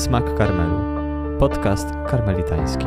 [0.00, 0.76] Smak Karmelu.
[1.38, 2.84] Podcast karmelitański.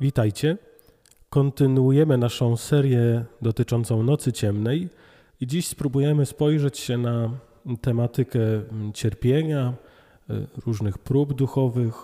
[0.00, 0.56] Witajcie.
[1.30, 4.88] Kontynuujemy naszą serię dotyczącą Nocy Ciemnej
[5.40, 7.30] i dziś spróbujemy spojrzeć się na
[7.80, 8.40] tematykę
[8.94, 9.74] cierpienia,
[10.66, 11.94] różnych prób duchowych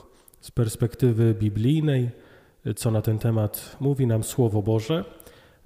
[0.40, 2.11] z perspektywy biblijnej,
[2.76, 5.04] co na ten temat mówi nam Słowo Boże.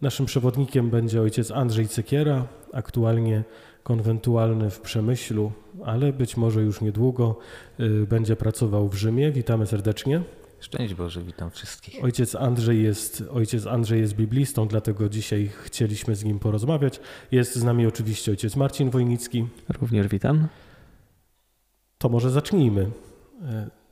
[0.00, 3.44] Naszym przewodnikiem będzie ojciec Andrzej Cekiera, aktualnie
[3.82, 5.52] konwentualny w Przemyślu,
[5.84, 7.38] ale być może już niedługo
[7.80, 9.32] y, będzie pracował w Rzymie.
[9.32, 10.22] Witamy serdecznie.
[10.60, 12.04] Szczęść Boże, witam wszystkich.
[12.04, 17.00] Ojciec Andrzej jest, ojciec Andrzej jest biblistą, dlatego dzisiaj chcieliśmy z nim porozmawiać.
[17.32, 19.46] Jest z nami oczywiście ojciec Marcin Wojnicki.
[19.80, 20.48] Również witam.
[21.98, 22.82] To może zacznijmy.
[22.82, 22.90] Y,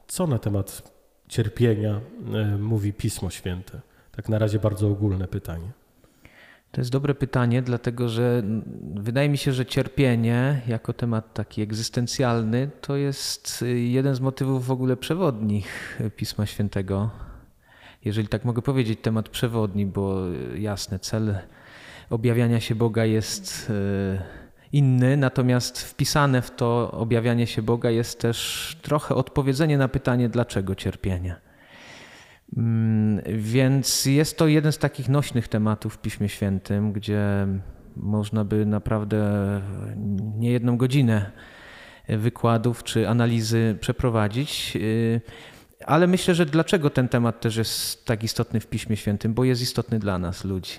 [0.07, 0.93] co na temat
[1.29, 2.01] cierpienia
[2.55, 3.81] y, mówi Pismo Święte?
[4.13, 5.86] Tak na razie bardzo ogólne pytanie.
[6.77, 8.43] To jest dobre pytanie, dlatego że
[8.95, 14.71] wydaje mi się, że cierpienie jako temat taki egzystencjalny to jest jeden z motywów w
[14.71, 17.11] ogóle przewodnich Pisma Świętego.
[18.05, 20.21] Jeżeli tak mogę powiedzieć, temat przewodni, bo
[20.59, 21.39] jasne, cel
[22.11, 24.23] objawiania się Boga jest e,
[24.73, 30.75] inny, natomiast wpisane w to objawianie się Boga jest też trochę odpowiedzenie na pytanie, dlaczego
[30.75, 31.46] cierpienie.
[32.57, 37.47] Mm, więc jest to jeden z takich nośnych tematów w Piśmie Świętym, gdzie
[37.97, 39.21] można by naprawdę
[40.37, 41.31] nie jedną godzinę
[42.09, 44.73] wykładów czy analizy przeprowadzić.
[44.77, 45.21] Y,
[45.87, 49.35] ale myślę, że dlaczego ten temat też jest tak istotny w Piśmie Świętym?
[49.35, 50.73] Bo jest istotny dla nas, ludzi.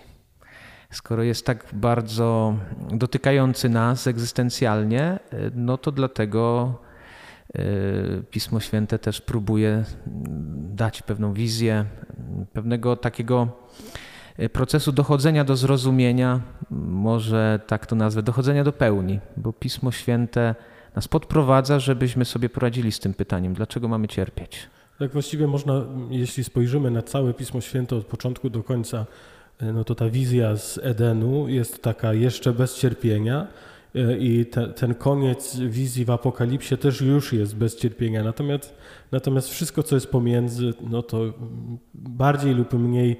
[0.92, 2.58] Skoro jest tak bardzo
[2.94, 6.74] dotykający nas egzystencjalnie, y, no to dlatego
[7.56, 9.84] Y, Pismo Święte też próbuje
[10.78, 11.86] dać pewną wizję,
[12.54, 13.48] pewnego takiego
[14.40, 16.42] y, procesu dochodzenia do zrozumienia,
[16.90, 20.56] może tak to nazwę, dochodzenia do pełni, bo Pismo Święte
[20.96, 24.70] nas podprowadza, żebyśmy sobie poradzili z tym pytaniem, dlaczego mamy cierpieć.
[25.00, 29.06] Tak właściwie można, jeśli spojrzymy na całe Pismo Święte od początku do końca,
[29.62, 33.77] y, no to ta wizja z Edenu jest taka jeszcze bez cierpienia, E,
[34.20, 38.24] i te, ten koniec wizji w Apokalipsie też już jest bez cierpienia.
[38.24, 38.78] Natomiast,
[39.12, 41.34] natomiast wszystko, co jest pomiędzy, no to
[41.94, 43.18] bardziej lub mniej e,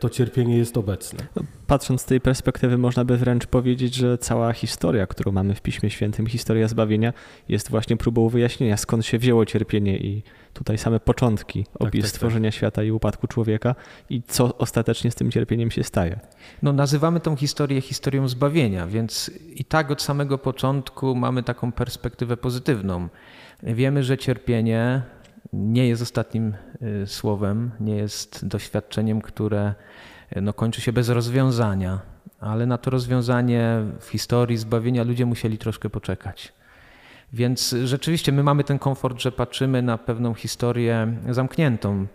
[0.00, 1.18] to cierpienie jest obecne.
[1.36, 5.62] No, patrząc z tej perspektywy, można by wręcz powiedzieć, że cała historia, którą mamy w
[5.62, 7.12] Piśmie Świętym, historia zbawienia,
[7.48, 10.22] jest właśnie próbą wyjaśnienia, skąd się wzięło cierpienie i
[10.52, 12.16] tutaj same początki tak, opis tak, tak.
[12.16, 12.54] stworzenia tak.
[12.54, 13.74] świata i upadku człowieka
[14.10, 16.20] i co ostatecznie z tym cierpieniem się staje.
[16.62, 22.36] No, nazywamy tą historię historią zbawienia, więc i tak od samego początku mamy taką perspektywę
[22.36, 23.08] pozytywną.
[23.62, 25.02] Wiemy, że cierpienie
[25.52, 26.54] nie jest ostatnim
[27.02, 29.74] y, słowem, nie jest doświadczeniem, które
[30.36, 32.00] y, no, kończy się bez rozwiązania,
[32.40, 36.52] ale na to rozwiązanie w historii zbawienia ludzie musieli troszkę poczekać.
[37.32, 42.06] Więc rzeczywiście my mamy ten komfort, że patrzymy na pewną historię zamkniętą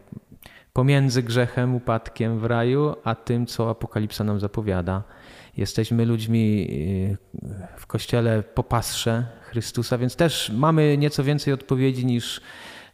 [0.73, 5.03] pomiędzy grzechem, upadkiem w raju, a tym, co Apokalipsa nam zapowiada.
[5.57, 7.17] Jesteśmy ludźmi y,
[7.78, 12.41] w kościele po pasrze Chrystusa, więc też mamy nieco więcej odpowiedzi niż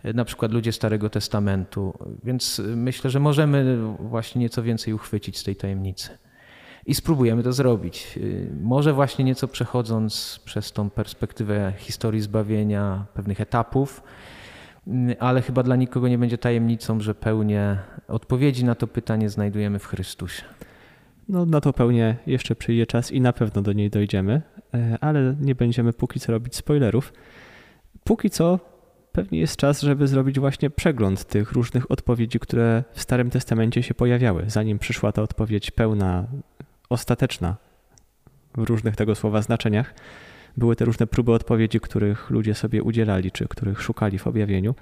[0.03, 1.93] na przykład ludzie Starego Testamentu.
[2.23, 6.09] Więc myślę, że możemy właśnie nieco więcej uchwycić z tej tajemnicy
[6.85, 8.17] i spróbujemy to zrobić.
[8.17, 14.03] Y, może właśnie nieco przechodząc przez tą perspektywę historii zbawienia, pewnych etapów,
[14.87, 19.79] y, ale chyba dla nikogo nie będzie tajemnicą, że pełnię odpowiedzi na to pytanie znajdujemy
[19.79, 20.43] w Chrystusie.
[21.29, 24.41] No, na to pełnię jeszcze przyjdzie czas i na pewno do niej dojdziemy,
[24.73, 27.13] e, ale nie będziemy póki co robić spoilerów.
[28.03, 28.59] Póki co
[29.11, 33.93] pewnie jest czas, żeby zrobić właśnie przegląd tych różnych odpowiedzi, które w Starym Testamencie się
[33.93, 36.27] pojawiały, zanim przyszła ta odpowiedź pełna
[36.89, 37.55] ostateczna
[38.55, 39.93] w różnych tego słowa znaczeniach.
[40.57, 44.75] Były te różne próby odpowiedzi, których ludzie sobie udzielali, czy których szukali w objawieniu.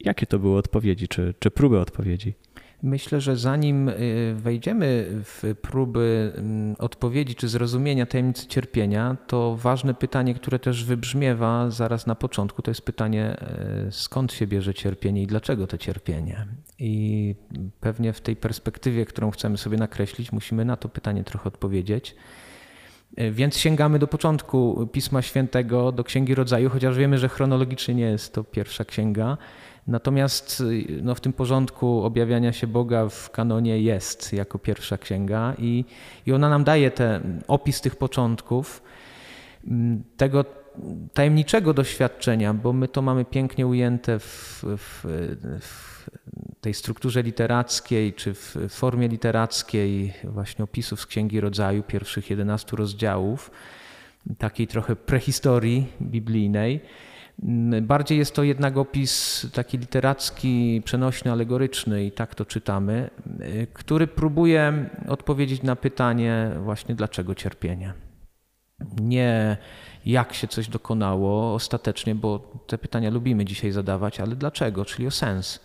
[0.00, 2.34] Jakie to były odpowiedzi, czy, czy próby odpowiedzi?
[2.84, 9.94] Myślę, że zanim y, wejdziemy w próby mm, odpowiedzi czy zrozumienia tajemnicy cierpienia, to ważne
[9.94, 13.36] pytanie, które też wybrzmiewa zaraz na początku, to jest pytanie,
[13.88, 16.46] y, skąd się bierze cierpienie i dlaczego to cierpienie.
[16.78, 17.34] I
[17.80, 22.16] pewnie w tej perspektywie, którą chcemy sobie nakreślić, musimy na to pytanie trochę odpowiedzieć.
[23.20, 28.06] Y, więc sięgamy do początku Pisma Świętego, do Księgi Rodzaju, chociaż wiemy, że chronologicznie nie
[28.06, 29.36] jest to pierwsza księga.
[29.86, 30.62] Natomiast
[31.02, 35.84] no, w tym porządku objawiania się Boga w kanonie jest jako pierwsza księga i,
[36.26, 38.82] i ona nam daje ten opis tych początków,
[40.16, 40.44] tego
[41.14, 45.04] tajemniczego doświadczenia, bo my to mamy pięknie ujęte w, w,
[45.60, 46.10] w
[46.60, 53.50] tej strukturze literackiej, czy w formie literackiej właśnie opisów z Księgi Rodzaju, pierwszych 11 rozdziałów,
[54.38, 56.80] takiej trochę prehistorii biblijnej.
[57.82, 63.10] Bardziej jest to jednak opis taki literacki, przenośny, alegoryczny i tak to czytamy,
[63.72, 67.92] który próbuje odpowiedzieć na pytanie właśnie dlaczego cierpienie.
[69.00, 69.56] Nie
[70.06, 75.10] jak się coś dokonało ostatecznie, bo te pytania lubimy dzisiaj zadawać, ale dlaczego, czyli o
[75.10, 75.60] sens.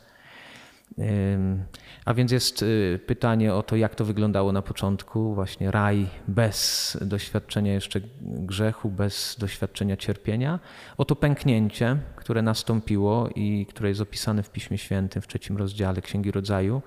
[2.05, 6.97] A więc jest y, pytanie o to, jak to wyglądało na początku, właśnie raj bez
[7.01, 10.59] doświadczenia jeszcze grzechu, bez doświadczenia cierpienia,
[10.97, 16.01] o to pęknięcie, które nastąpiło i które jest opisane w Piśmie Świętym w trzecim rozdziale
[16.01, 16.81] Księgi Rodzaju,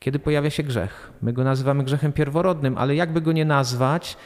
[0.00, 1.12] kiedy pojawia się grzech.
[1.22, 4.16] My go nazywamy grzechem pierworodnym, ale jakby go nie nazwać,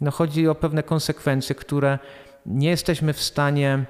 [0.00, 1.98] no chodzi o pewne konsekwencje, które
[2.46, 3.84] nie jesteśmy w stanie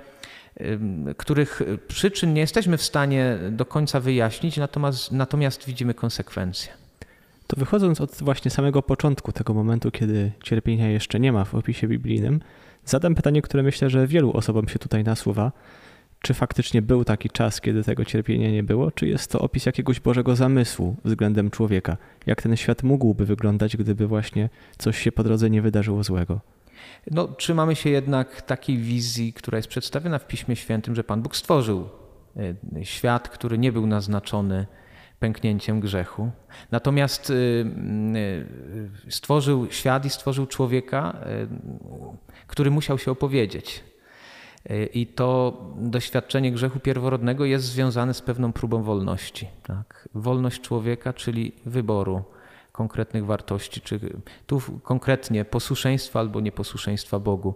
[1.16, 6.72] których przyczyn nie jesteśmy w stanie do końca wyjaśnić, natomiast, natomiast widzimy konsekwencje.
[7.46, 11.88] To wychodząc od właśnie samego początku tego momentu, kiedy cierpienia jeszcze nie ma w opisie
[11.88, 12.40] biblijnym,
[12.84, 15.52] zadam pytanie, które myślę, że wielu osobom się tutaj nasuwa.
[16.22, 20.00] Czy faktycznie był taki czas, kiedy tego cierpienia nie było, czy jest to opis jakiegoś
[20.00, 21.96] Bożego zamysłu względem człowieka?
[22.26, 26.40] Jak ten świat mógłby wyglądać, gdyby właśnie coś się po drodze nie wydarzyło złego?
[27.10, 31.36] No, trzymamy się jednak takiej wizji, która jest przedstawiona w Piśmie Świętym, że Pan Bóg
[31.36, 31.88] stworzył
[32.76, 34.66] e, świat, który nie był naznaczony
[35.20, 36.30] pęknięciem grzechu.
[36.70, 41.16] Natomiast e, e, stworzył świat i stworzył człowieka,
[42.46, 43.84] który musiał się opowiedzieć.
[44.94, 49.48] I to doświadczenie grzechu pierworodnego jest związane z pewną próbą wolności.
[49.62, 50.08] Tak?
[50.14, 52.24] Wolność człowieka, czyli wyboru
[52.72, 54.00] konkretnych wartości, czy
[54.46, 57.54] tu konkretnie posłuszeństwa albo nieposłuszeństwa Bogu.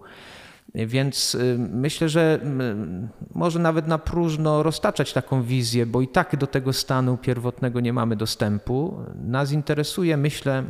[0.74, 2.40] Więc y, myślę, że
[3.34, 7.92] może nawet na próżno roztaczać taką wizję, bo i tak do tego stanu pierwotnego nie
[7.92, 8.98] mamy dostępu.
[9.14, 10.64] Nas interesuje, myślę,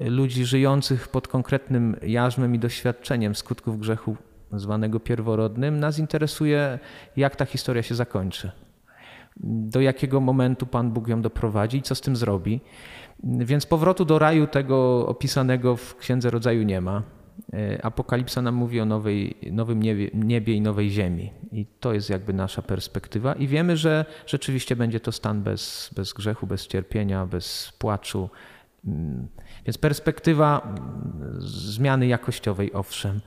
[0.00, 4.16] ludzi żyjących pod konkretnym jarzmem i doświadczeniem skutków grzechu
[4.52, 5.80] zwanego pierworodnym.
[5.80, 6.78] Nas interesuje,
[7.16, 8.50] jak ta historia się zakończy.
[9.42, 12.60] Do jakiego momentu Pan Bóg ją doprowadzi i co z tym zrobi.
[13.24, 17.02] Więc powrotu do raju tego opisanego w Księdze Rodzaju nie ma.
[17.52, 21.32] E, Apokalipsa nam mówi o nowej, nowym niebie, niebie, i nowej ziemi.
[21.52, 23.32] I to jest jakby nasza perspektywa.
[23.32, 28.30] I wiemy, że rzeczywiście będzie to stan bez, bez grzechu, bez cierpienia, bez płaczu.
[28.84, 29.28] Mm,
[29.66, 33.20] więc perspektywa mm, zmiany jakościowej, owszem.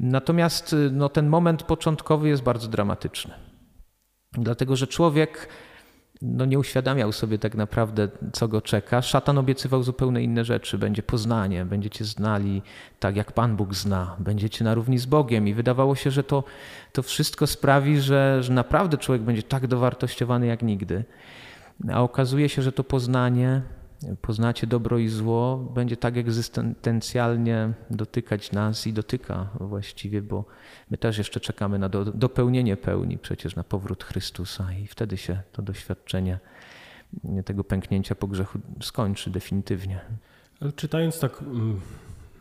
[0.00, 3.34] Natomiast no, ten moment początkowy jest bardzo dramatyczny.
[4.32, 5.48] Dlatego, że człowiek
[6.22, 9.02] no nie uświadamiał sobie tak naprawdę, co go czeka.
[9.02, 10.78] Szatan obiecywał zupełnie inne rzeczy.
[10.78, 12.62] Będzie poznanie, będziecie znali
[13.00, 15.48] tak, jak Pan Bóg zna, będziecie na równi z Bogiem.
[15.48, 16.44] I wydawało się, że to,
[16.92, 21.04] to wszystko sprawi, że, że naprawdę człowiek będzie tak dowartościowany jak nigdy.
[21.92, 23.62] A okazuje się, że to poznanie
[24.20, 30.44] poznacie dobro i zło, będzie tak egzystencjalnie dotykać nas i dotyka właściwie, bo
[30.90, 35.42] my też jeszcze czekamy na do, dopełnienie pełni, przecież na powrót Chrystusa i wtedy się
[35.52, 36.38] to doświadczenie
[37.44, 40.00] tego pęknięcia po grzechu skończy definitywnie.
[40.60, 41.80] Ale czytając tak mm,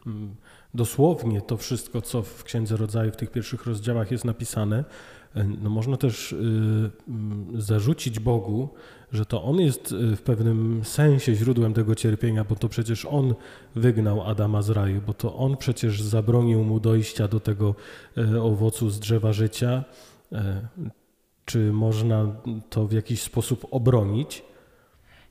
[0.08, 0.36] mm,
[0.74, 4.84] dosłownie to wszystko, co w Księdze Rodzaju w tych pierwszych rozdziałach jest napisane,
[5.36, 6.36] e, no można też y,
[7.08, 8.70] mm, zarzucić Bogu,
[9.12, 13.36] że to On jest y, w pewnym sensie źródłem tego cierpienia, bo to przecież On
[13.76, 17.76] wygnał Adama z raju, bo to On przecież zabronił mu dojścia do tego
[18.18, 19.84] e, owocu z drzewa życia.
[20.32, 20.68] E,
[21.46, 22.36] czy można
[22.70, 24.44] to w jakiś sposób obronić?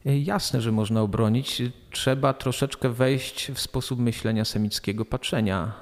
[0.06, 1.62] E, jasne, że można obronić.
[1.90, 5.72] Trzeba troszeczkę wejść w sposób myślenia semickiego patrzenia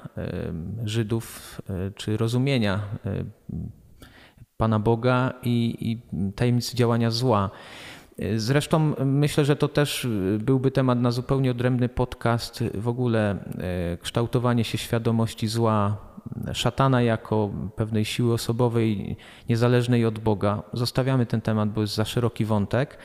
[0.83, 1.61] Żydów
[1.95, 2.81] czy rozumienia
[4.57, 5.97] Pana Boga i, i
[6.31, 7.49] tajemnicy działania zła.
[8.35, 10.07] Zresztą myślę, że to też
[10.39, 12.63] byłby temat na zupełnie odrębny podcast.
[12.73, 15.97] W ogóle e, kształtowanie się świadomości zła,
[16.53, 19.17] szatana jako pewnej siły osobowej,
[19.49, 20.63] niezależnej od Boga.
[20.73, 22.97] Zostawiamy ten temat, bo jest za szeroki wątek.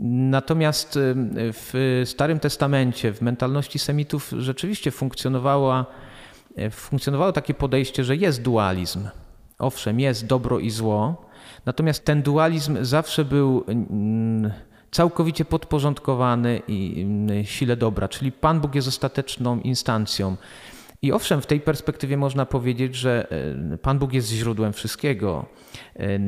[0.00, 1.00] Natomiast e,
[1.52, 9.08] w Starym Testamencie, w mentalności Semitów rzeczywiście e, funkcjonowało takie podejście, że jest dualizm
[9.58, 11.26] Owszem, jest dobro i zło,
[11.66, 14.52] natomiast ten dualizm zawsze był mm,
[14.90, 20.36] całkowicie podporządkowany i mm, sile dobra, czyli Pan Bóg jest ostateczną instancją.
[21.02, 23.26] I owszem, w tej perspektywie można powiedzieć, że
[23.72, 25.46] e, Pan Bóg jest źródłem wszystkiego.
[25.96, 26.18] E,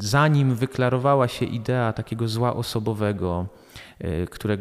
[0.00, 3.46] zanim wyklarowała się idea takiego zła osobowego,
[3.98, 4.58] e, które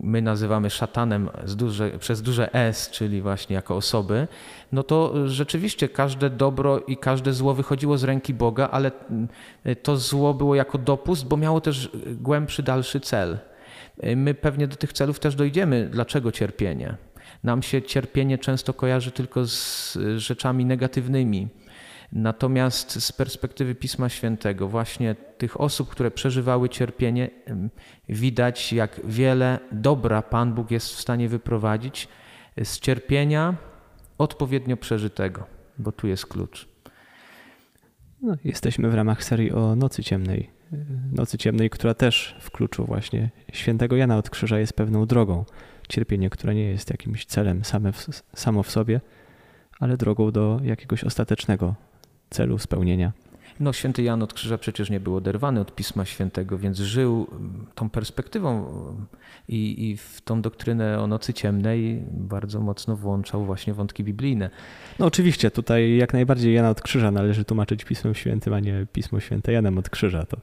[0.00, 4.28] my nazywamy szatanem duże, przez duże S, czyli właśnie jako osoby,
[4.72, 8.90] no to rzeczywiście każde dobro i każde zło wychodziło z ręki Boga, ale
[9.82, 13.38] to zło było jako dopust, bo miało też głębszy, dalszy cel.
[14.16, 15.88] My pewnie do tych celów też dojdziemy.
[15.92, 16.96] Dlaczego cierpienie?
[17.44, 21.48] Nam się cierpienie często kojarzy tylko z rzeczami negatywnymi.
[22.12, 27.30] Natomiast z perspektywy Pisma Świętego, właśnie tych osób, które przeżywały cierpienie,
[28.08, 32.08] widać, jak wiele dobra Pan Bóg jest w stanie wyprowadzić
[32.64, 33.54] z cierpienia
[34.18, 35.46] odpowiednio przeżytego,
[35.78, 36.68] bo tu jest klucz.
[38.22, 40.50] No, jesteśmy w ramach serii o Nocy Ciemnej.
[41.12, 45.44] Nocy Ciemnej, która też w kluczu właśnie świętego Jana od Krzyża jest pewną drogą.
[45.88, 49.00] Cierpienie, które nie jest jakimś celem same w, samo w sobie,
[49.80, 51.74] ale drogą do jakiegoś ostatecznego
[52.32, 53.12] celu spełnienia.
[53.60, 57.66] No, święty Jan od Krzyża przecież nie był oderwany od Pisma Świętego, więc żył mm,
[57.74, 59.06] tą perspektywą mm,
[59.48, 64.50] i, i, w tą doktrynę o nocy ciemnej bardzo mocno włączał właśnie wątki biblijne.
[64.98, 69.20] No oczywiście, tutaj jak najbardziej Jana od Krzyża należy tłumaczyć Pismem Świętym, a nie Pismo
[69.20, 70.26] Święte Janem od Krzyża.
[70.26, 70.36] To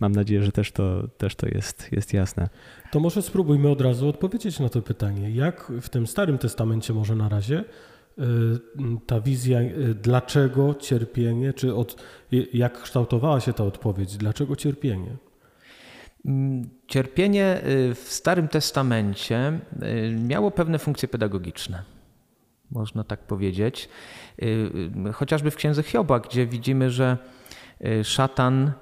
[0.00, 2.48] mam nadzieję, że też to, też to jest, jest jasne.
[2.90, 5.30] To może spróbujmy od razu odpowiedzieć na to pytanie.
[5.30, 7.64] Jak w tym Starym Testamencie może na razie
[9.06, 12.02] ta wizja, y, dlaczego cierpienie, czy od,
[12.52, 15.16] jak kształtowała się ta odpowiedź, dlaczego cierpienie?
[16.26, 19.58] Mm, cierpienie y, w Starym Testamencie
[20.26, 21.82] miało pewne funkcje pedagogiczne,
[22.70, 23.88] można tak powiedzieć.
[25.12, 27.18] Chociażby w księdze Hioba, gdzie widzimy, że
[28.02, 28.72] szatan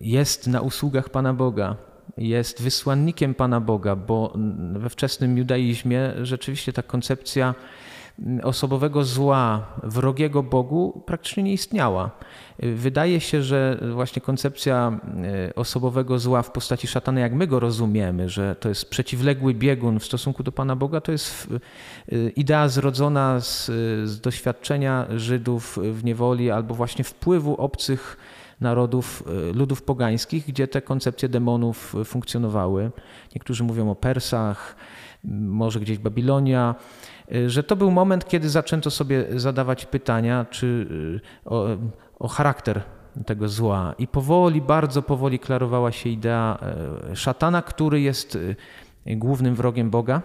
[0.00, 1.76] jest na usługach Pana Boga,
[2.18, 4.34] jest wysłannikiem Pana Boga, bo
[4.72, 7.54] we wczesnym judaizmie rzeczywiście ta koncepcja
[8.42, 12.10] osobowego zła, wrogiego Bogu praktycznie nie istniała.
[12.58, 15.00] Wydaje się, że właśnie koncepcja
[15.48, 19.98] e, osobowego zła w postaci szatana, jak my go rozumiemy, że to jest przeciwległy biegun
[19.98, 21.48] w stosunku do Pana Boga, to jest
[22.12, 23.66] e, idea zrodzona z,
[24.08, 28.16] z doświadczenia Żydów w niewoli albo właśnie wpływu obcych
[28.60, 32.90] narodów, e, ludów pogańskich, gdzie te koncepcje demonów funkcjonowały.
[33.34, 34.76] Niektórzy mówią o Persach,
[35.40, 36.74] może gdzieś Babilonia.
[37.34, 40.66] Y, że to był moment, kiedy zaczęto sobie zadawać pytania czy
[41.46, 41.66] y, o,
[42.18, 42.82] o charakter
[43.26, 43.94] tego zła.
[43.98, 46.58] I powoli, bardzo powoli klarowała się idea
[47.10, 48.56] e, szatana, który jest y,
[49.06, 50.22] głównym wrogiem Boga,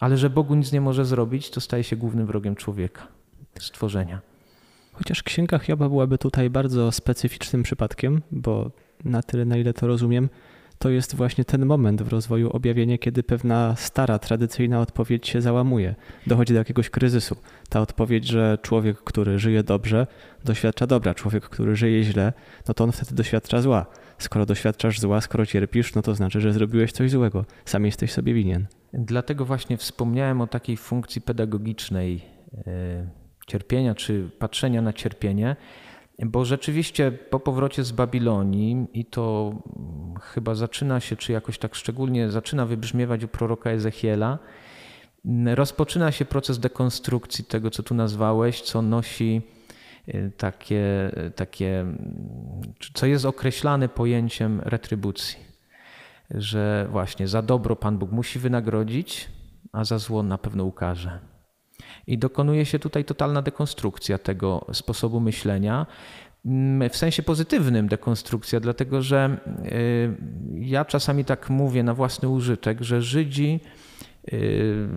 [0.00, 3.06] ale że Bogu nic nie może zrobić, to staje się głównym wrogiem człowieka,
[3.58, 4.20] stworzenia.
[4.92, 8.70] Chociaż księga Hioba byłaby tutaj bardzo specyficznym przypadkiem, bo
[9.04, 10.28] na tyle, na ile to rozumiem,
[10.78, 15.94] to jest właśnie ten moment w rozwoju objawienia, kiedy pewna stara, tradycyjna odpowiedź się załamuje.
[16.26, 17.36] Dochodzi do jakiegoś kryzysu.
[17.68, 20.06] Ta odpowiedź, że człowiek, który żyje dobrze,
[20.44, 22.32] doświadcza dobra, człowiek, który żyje źle,
[22.68, 23.86] no to on wtedy doświadcza zła.
[24.18, 27.44] Skoro doświadczasz zła, skoro cierpisz, no to znaczy, że zrobiłeś coś złego.
[27.64, 28.66] Sam jesteś sobie winien.
[28.92, 32.22] Dlatego właśnie wspomniałem o takiej funkcji pedagogicznej
[32.66, 33.06] e,
[33.46, 35.56] cierpienia, czy patrzenia na cierpienie,
[36.18, 39.52] bo rzeczywiście po powrocie z Babilonii, i to
[40.20, 44.38] chyba zaczyna się, czy jakoś tak szczególnie zaczyna wybrzmiewać u proroka Ezechiela,
[45.54, 49.42] rozpoczyna się proces dekonstrukcji tego, co tu nazwałeś, co nosi
[50.08, 51.84] y, takie, takie
[52.94, 55.38] co jest określane pojęciem retrybucji.
[56.30, 59.28] Że właśnie za dobro Pan Bóg musi wynagrodzić,
[59.72, 61.33] a za zło na pewno ukaże.
[62.06, 65.86] I dokonuje się tutaj totalna dekonstrukcja tego sposobu myślenia,
[66.46, 70.16] mm, w sensie pozytywnym dekonstrukcja, dlatego że y,
[70.60, 73.60] ja czasami tak mówię na własny użytek, że Żydzi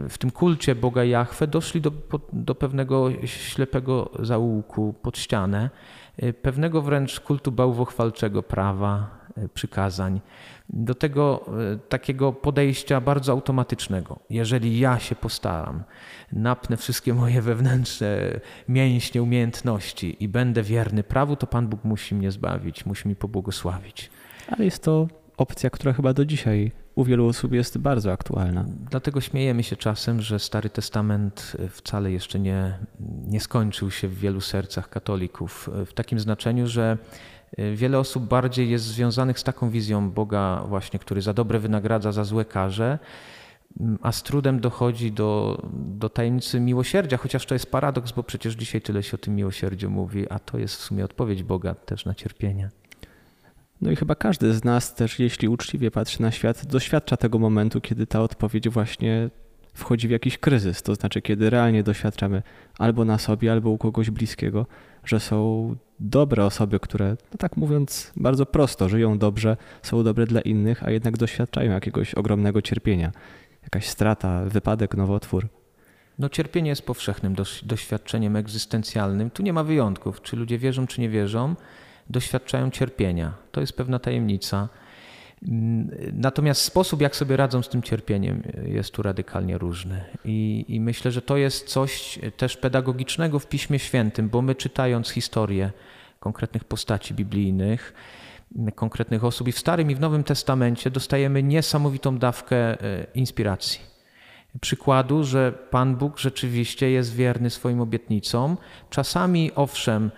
[0.10, 1.91] w tym kulcie Boga Jahwe doszli do,
[2.34, 5.69] do pewnego ślepego zaułku pod ścianę,
[6.24, 9.17] y, pewnego wręcz kultu bałwochwalczego prawa,
[9.53, 10.22] przykazań
[10.69, 14.19] do tego e, takiego podejścia bardzo automatycznego.
[14.29, 15.84] Jeżeli ja się postaram,
[16.34, 22.31] napnę wszystkie moje wewnętrzne mięśnie, umiejętności i będę wierny prawu, to Pan Bóg musi mnie
[22.31, 24.10] zbawić, musi mi pobłogosławić.
[24.48, 25.07] Ale jest to
[25.38, 28.65] opcja, która chyba do dzisiaj u wielu osób jest bardzo aktualna.
[28.89, 32.77] Dlatego śmiejemy się czasem, że Stary Testament wcale jeszcze nie,
[33.27, 35.69] nie skończył się w wielu sercach katolików.
[35.85, 36.97] W takim znaczeniu, że
[37.75, 42.23] Wiele osób bardziej jest związanych z taką wizją Boga, właśnie, który za dobre wynagradza, za
[42.23, 42.99] złe karze,
[44.01, 48.81] a z trudem dochodzi do, do tajemnicy miłosierdzia, chociaż to jest paradoks, bo przecież dzisiaj
[48.81, 52.13] tyle się o tym miłosierdziu mówi, a to jest w sumie odpowiedź Boga też na
[52.13, 52.69] cierpienie.
[53.81, 57.81] No i chyba każdy z nas też, jeśli uczciwie patrzy na świat, doświadcza tego momentu,
[57.81, 59.29] kiedy ta odpowiedź właśnie
[59.74, 60.81] wchodzi w jakiś kryzys.
[60.81, 62.43] To znaczy, kiedy realnie doświadczamy
[62.79, 64.65] albo na sobie, albo u kogoś bliskiego,
[65.05, 70.41] że są dobre osoby, które, no tak mówiąc bardzo prosto, żyją dobrze, są dobre dla
[70.41, 73.12] innych, a jednak doświadczają jakiegoś ogromnego cierpienia.
[73.63, 75.48] Jakaś strata, wypadek, nowotwór.
[76.19, 79.29] No cierpienie jest powszechnym doświadczeniem egzystencjalnym.
[79.29, 80.22] Tu nie ma wyjątków.
[80.22, 81.55] Czy ludzie wierzą, czy nie wierzą,
[82.09, 83.33] doświadczają cierpienia.
[83.51, 84.69] To jest pewna tajemnica.
[86.13, 90.03] Natomiast sposób, jak sobie radzą z tym cierpieniem, jest tu radykalnie różny.
[90.25, 95.09] I, I, myślę, że to jest coś też pedagogicznego w Piśmie Świętym, bo my czytając
[95.09, 95.71] historię
[96.19, 97.93] konkretnych postaci biblijnych,
[98.75, 103.79] konkretnych osób i w Starym i w Nowym Testamencie dostajemy niesamowitą dawkę e, inspiracji.
[104.61, 108.57] Przykładu, że Pan Bóg rzeczywiście jest wierny swoim obietnicom.
[108.89, 110.11] Czasami, owszem,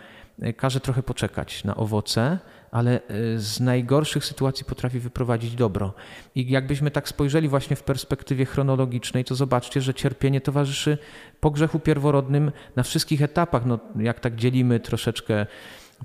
[0.58, 2.40] każe trochę poczekać na owoce,
[2.72, 5.94] ale e, z najgorszych sytuacji potrafi wyprowadzić dobro.
[6.36, 10.98] I jakbyśmy tak spojrzeli właśnie w perspektywie chronologicznej, to zobaczcie, że cierpienie towarzyszy
[11.40, 13.66] po grzechu pierworodnym na wszystkich etapach.
[13.66, 15.46] No, jak tak dzielimy troszeczkę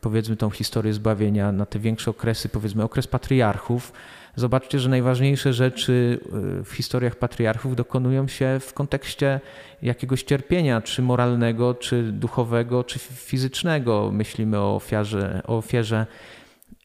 [0.00, 3.92] powiedzmy tą historię zbawienia na te większe okresy, powiedzmy okres patriarchów,
[4.36, 6.20] zobaczcie, że najważniejsze rzeczy
[6.60, 9.40] y, w historiach patriarchów dokonują się w kontekście
[9.82, 14.10] jakiegoś cierpienia, czy moralnego, czy duchowego, czy fizycznego.
[14.12, 16.06] Myślimy o ofierze, o ofierze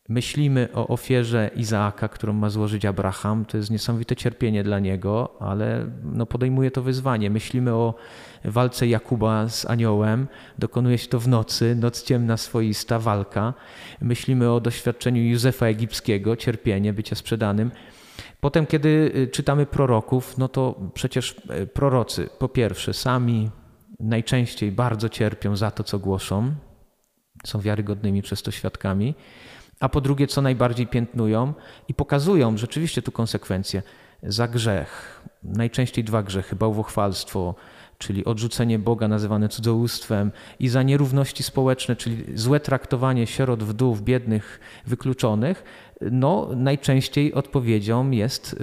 [0.09, 3.45] Myślimy o ofierze Izaaka, którą ma złożyć Abraham.
[3.45, 7.29] To jest niesamowite cierpienie dla niego, ale no podejmuje to wyzwanie.
[7.29, 7.93] Myślimy o
[8.45, 10.27] walce Jakuba z aniołem.
[10.59, 13.53] Dokonuje się to w nocy, noc ciemna, swoista walka.
[14.01, 17.71] Myślimy o doświadczeniu Józefa Egipskiego, cierpienie, bycia sprzedanym.
[18.39, 23.49] Potem, kiedy y, czytamy proroków, no to przecież y, prorocy, po pierwsze, sami
[23.99, 26.53] najczęściej bardzo cierpią za to, co głoszą,
[27.45, 29.15] są wiarygodnymi przez to świadkami
[29.79, 31.53] a po drugie, co najbardziej piętnują
[31.87, 33.81] i pokazują rzeczywiście tu konsekwencje
[34.23, 35.21] za grzech.
[35.43, 37.55] Najczęściej dwa grzechy: bałwochwalstwo,
[37.97, 44.59] czyli odrzucenie Boga nazywane cudzołóstwem, i za nierówności społeczne, czyli złe traktowanie sierot, wdów, biednych,
[44.87, 45.63] wykluczonych.
[46.01, 48.55] No, najczęściej odpowiedzią jest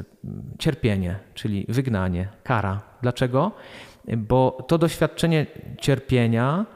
[0.59, 2.81] cierpienie, czyli wygnanie, kara.
[3.03, 3.53] Dlaczego?
[4.17, 5.47] Bo to doświadczenie
[5.81, 6.67] cierpienia,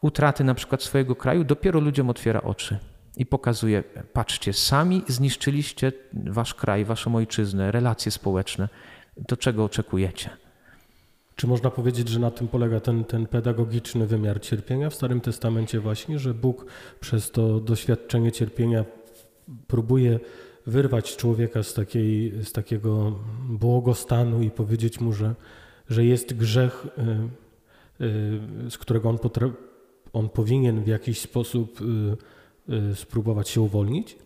[0.00, 2.78] utraty na przykład swojego kraju, dopiero ludziom otwiera oczy
[3.16, 8.68] i pokazuje, patrzcie, sami zniszczyliście wasz kraj, waszą ojczyznę, relacje społeczne.
[9.28, 10.30] Do czego oczekujecie?
[11.36, 15.80] Czy można powiedzieć, że na tym polega ten, ten pedagogiczny wymiar cierpienia w Starym Testamencie
[15.80, 16.66] właśnie, że Bóg
[17.00, 18.84] przez to doświadczenie cierpienia
[19.66, 20.20] próbuje
[20.66, 23.18] wyrwać człowieka z, takiej, z takiego
[23.48, 25.34] błogostanu i powiedzieć mu, że,
[25.90, 26.86] że jest grzech,
[28.00, 28.04] y,
[28.66, 29.18] y, z którego on,
[30.12, 32.39] on powinien w jakiś sposób Y,
[32.94, 34.16] spróbować się uwolnić?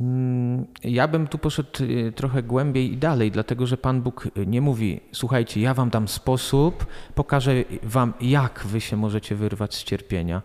[0.00, 4.60] Mm, ja bym tu poszedł y, trochę głębiej i dalej, dlatego że Pan Bóg nie
[4.60, 10.42] mówi: Słuchajcie, ja wam dam sposób, pokażę wam, jak wy się możecie wyrwać z cierpienia.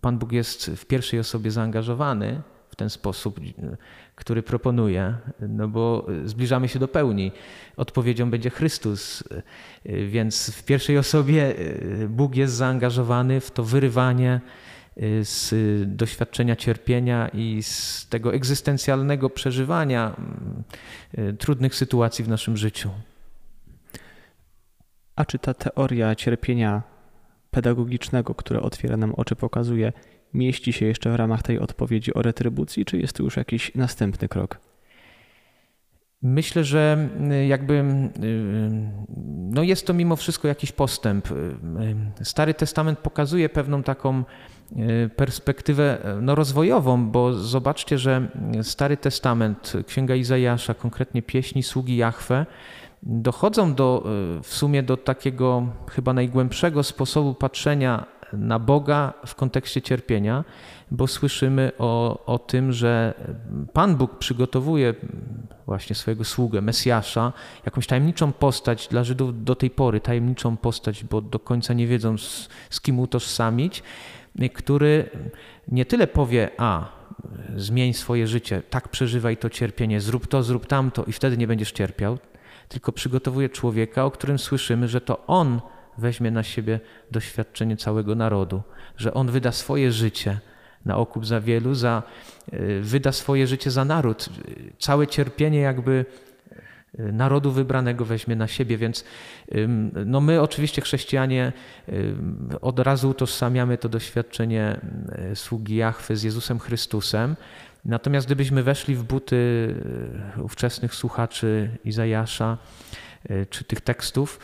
[0.00, 3.76] Pan Bóg jest w pierwszej osobie zaangażowany w ten sposób, y,
[4.14, 7.32] który proponuje, no bo zbliżamy się do pełni.
[7.76, 9.24] Odpowiedzią będzie Chrystus,
[9.84, 11.54] więc w pierwszej osobie
[12.08, 14.67] Bóg jest zaangażowany w to wyrywanie Y,
[15.22, 15.54] z
[15.96, 20.16] doświadczenia cierpienia i z tego egzystencjalnego przeżywania
[21.18, 22.90] y, trudnych sytuacji w naszym życiu.
[25.16, 26.82] A czy ta teoria cierpienia
[27.50, 29.92] pedagogicznego, która otwiera nam oczy, pokazuje,
[30.34, 34.28] mieści się jeszcze w ramach tej odpowiedzi o retrybucji, czy jest to już jakiś następny
[34.28, 34.60] krok?
[36.22, 37.84] Myślę, że y, jakby y,
[39.50, 41.30] no jest to mimo wszystko jakiś postęp.
[41.30, 44.24] Y, Stary Testament pokazuje pewną taką
[45.16, 48.28] perspektywę no, rozwojową, bo zobaczcie, że
[48.62, 52.46] Stary Testament, Księga Izajasza, konkretnie pieśni sługi Jahwe,
[53.02, 54.04] dochodzą do,
[54.42, 60.44] w sumie do takiego chyba najgłębszego sposobu patrzenia na Boga w kontekście cierpienia,
[60.90, 63.14] bo słyszymy o, o tym, że
[63.72, 64.94] Pan Bóg przygotowuje
[65.66, 67.32] właśnie swojego sługę, Mesjasza,
[67.64, 72.18] jakąś tajemniczą postać dla Żydów do tej pory, tajemniczą postać, bo do końca nie wiedzą
[72.18, 73.82] z, z kim utożsamić,
[74.54, 75.10] który
[75.68, 76.98] nie tyle powie, a
[77.56, 81.72] zmień swoje życie, tak przeżywaj to cierpienie, zrób to, zrób tamto i wtedy nie będziesz
[81.72, 82.18] cierpiał,
[82.68, 85.60] tylko przygotowuje człowieka, o którym słyszymy, że to on
[85.98, 88.62] weźmie na siebie doświadczenie całego narodu,
[88.96, 90.38] że on wyda swoje życie
[90.84, 92.02] na okup za wielu, za,
[92.52, 94.28] e, wyda swoje życie za naród.
[94.78, 96.04] Całe cierpienie jakby
[96.98, 99.04] narodu wybranego weźmie na siebie, więc
[100.06, 101.52] no my oczywiście chrześcijanie
[102.60, 104.80] od razu utożsamiamy to doświadczenie
[105.12, 107.36] e, sługi Jahwy z Jezusem Chrystusem,
[107.84, 109.74] Natomiast gdybyśmy weszli w buty
[110.42, 112.58] ówczesnych słuchaczy Izajasza,
[113.50, 114.40] czy tych tekstów,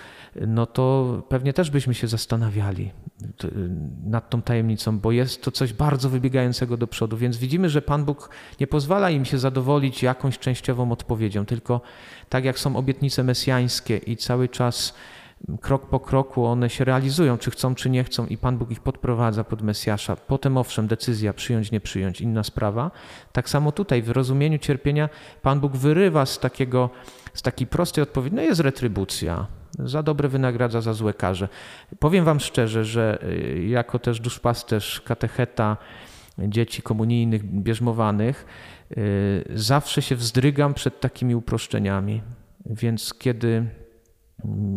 [0.47, 2.90] no to pewnie też byśmy się zastanawiali
[4.05, 7.17] nad tą tajemnicą, bo jest to coś bardzo wybiegającego do przodu.
[7.17, 11.81] Więc widzimy, że Pan Bóg nie pozwala im się zadowolić jakąś częściową odpowiedzią, tylko
[12.28, 14.94] tak jak są obietnice mesjańskie i cały czas
[15.60, 18.80] krok po kroku one się realizują, czy chcą, czy nie chcą, i Pan Bóg ich
[18.80, 20.16] podprowadza pod Mesjasza.
[20.16, 22.90] Potem, owszem, decyzja przyjąć, nie przyjąć, inna sprawa.
[23.32, 25.08] Tak samo tutaj, w rozumieniu cierpienia,
[25.42, 26.90] Pan Bóg wyrywa z, takiego,
[27.34, 29.46] z takiej prostej odpowiedzi, no jest retrybucja.
[29.78, 31.48] Za dobre wynagradza, za złe karze.
[31.98, 35.76] Powiem Wam szczerze, że y, jako też duszpasterz, katecheta
[36.38, 38.46] dzieci komunijnych, bierzmowanych,
[39.55, 42.23] zawsze się wzdrygam przed takimi uproszczeniami.
[42.66, 43.66] Więc kiedy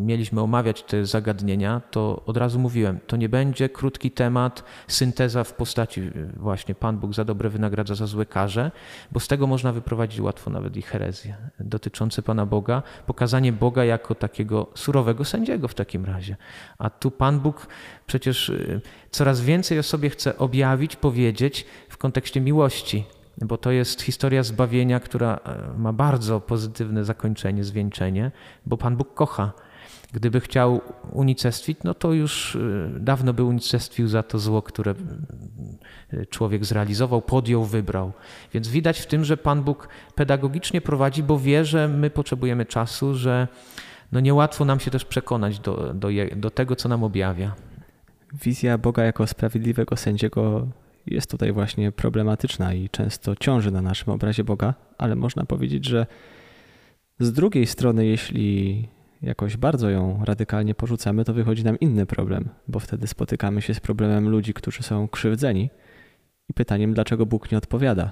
[0.06, 5.54] mieliśmy omawiać te zagadnienia, to od razu mówiłem, to nie będzie krótki temat, synteza w
[5.54, 8.72] postaci właśnie Pan Bóg za dobre wynagradza, za złe karze,
[9.12, 14.16] bo z tego można wyprowadzić łatwo nawet i herezję dotyczące Pana Boga, pokazanie Boga jako
[14.16, 16.36] takiego surowego sędziego w takim razie.
[16.78, 17.68] A tu Pan Bóg
[18.08, 23.06] przecież y, coraz więcej o sobie chce objawić, powiedzieć w kontekście miłości,
[23.42, 28.32] bo to jest historia zbawienia, która e, ma bardzo pozytywne zakończenie, zwieńczenie,
[28.66, 29.52] bo Pan Bóg kocha.
[30.12, 32.60] Gdyby chciał unicestwić, no to już e,
[33.00, 34.96] dawno by unicestwił za to zło, które
[36.14, 38.12] e, człowiek zrealizował, podjął, wybrał.
[38.54, 43.16] Więc widać w tym, że Pan Bóg pedagogicznie prowadzi, bo wie, że my potrzebujemy czasu,
[43.16, 43.48] że
[44.12, 47.56] no niełatwo nam się też przekonać do, do, do tego, co nam objawia.
[48.44, 50.68] Wizja Boga jako sprawiedliwego sędziego
[51.08, 56.06] jest tutaj właśnie problematyczna i często ciąży na naszym obrazie Boga, ale można powiedzieć, że
[57.20, 58.88] z drugiej strony, jeśli
[59.22, 63.80] jakoś bardzo ją radykalnie porzucamy, to wychodzi nam inny problem, bo wtedy spotykamy się z
[63.80, 65.70] problemem ludzi, którzy są krzywdzeni
[66.50, 68.12] i pytaniem, dlaczego Bóg nie odpowiada.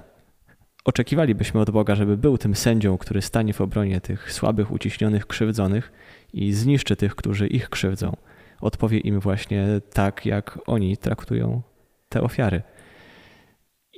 [0.84, 5.92] Oczekiwalibyśmy od Boga, żeby był tym sędzią, który stanie w obronie tych słabych, uciśnionych, krzywdzonych
[6.32, 8.16] i zniszczy tych, którzy ich krzywdzą.
[8.60, 11.62] Odpowie im właśnie tak, jak oni traktują
[12.08, 12.62] te ofiary.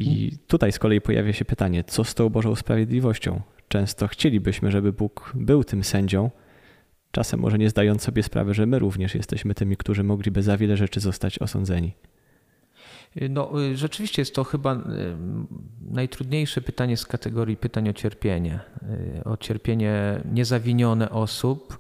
[0.00, 3.40] I tutaj z kolei pojawia się pytanie, co z tą Bożą sprawiedliwością?
[3.68, 6.30] Często chcielibyśmy, żeby Bóg był tym sędzią,
[7.10, 10.76] czasem może nie zdając sobie sprawy, że my również jesteśmy tymi, którzy mogliby za wiele
[10.76, 11.92] rzeczy zostać osądzeni.
[13.30, 14.78] No, y, rzeczywiście jest to chyba y,
[15.90, 18.60] najtrudniejsze pytanie z kategorii pytań o cierpienie.
[19.20, 21.78] Y, o cierpienie niezawinione osób,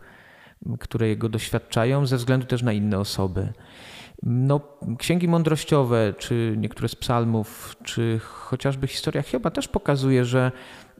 [0.80, 3.52] które jego doświadczają, ze względu też na inne osoby.
[4.22, 4.60] No,
[4.98, 10.52] księgi mądrościowe, czy niektóre z psalmów, czy chociażby historia Hioba też pokazuje, że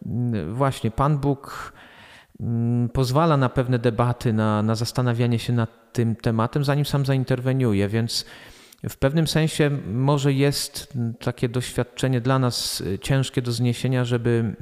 [0.07, 1.72] mm, właśnie Pan Bóg
[2.40, 7.88] mm, pozwala na pewne debaty, na, na zastanawianie się nad tym tematem, zanim sam zainterweniuje,
[7.88, 8.24] więc
[8.88, 14.54] w pewnym sensie może jest takie doświadczenie dla nas y, ciężkie do zniesienia, żeby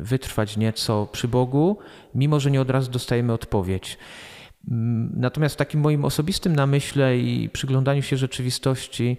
[0.00, 1.78] y, wytrwać nieco przy Bogu,
[2.14, 3.98] mimo że nie od razu dostajemy odpowiedź.
[4.68, 9.16] Mm, natomiast w takim moim osobistym namyśle i przyglądaniu się rzeczywistości,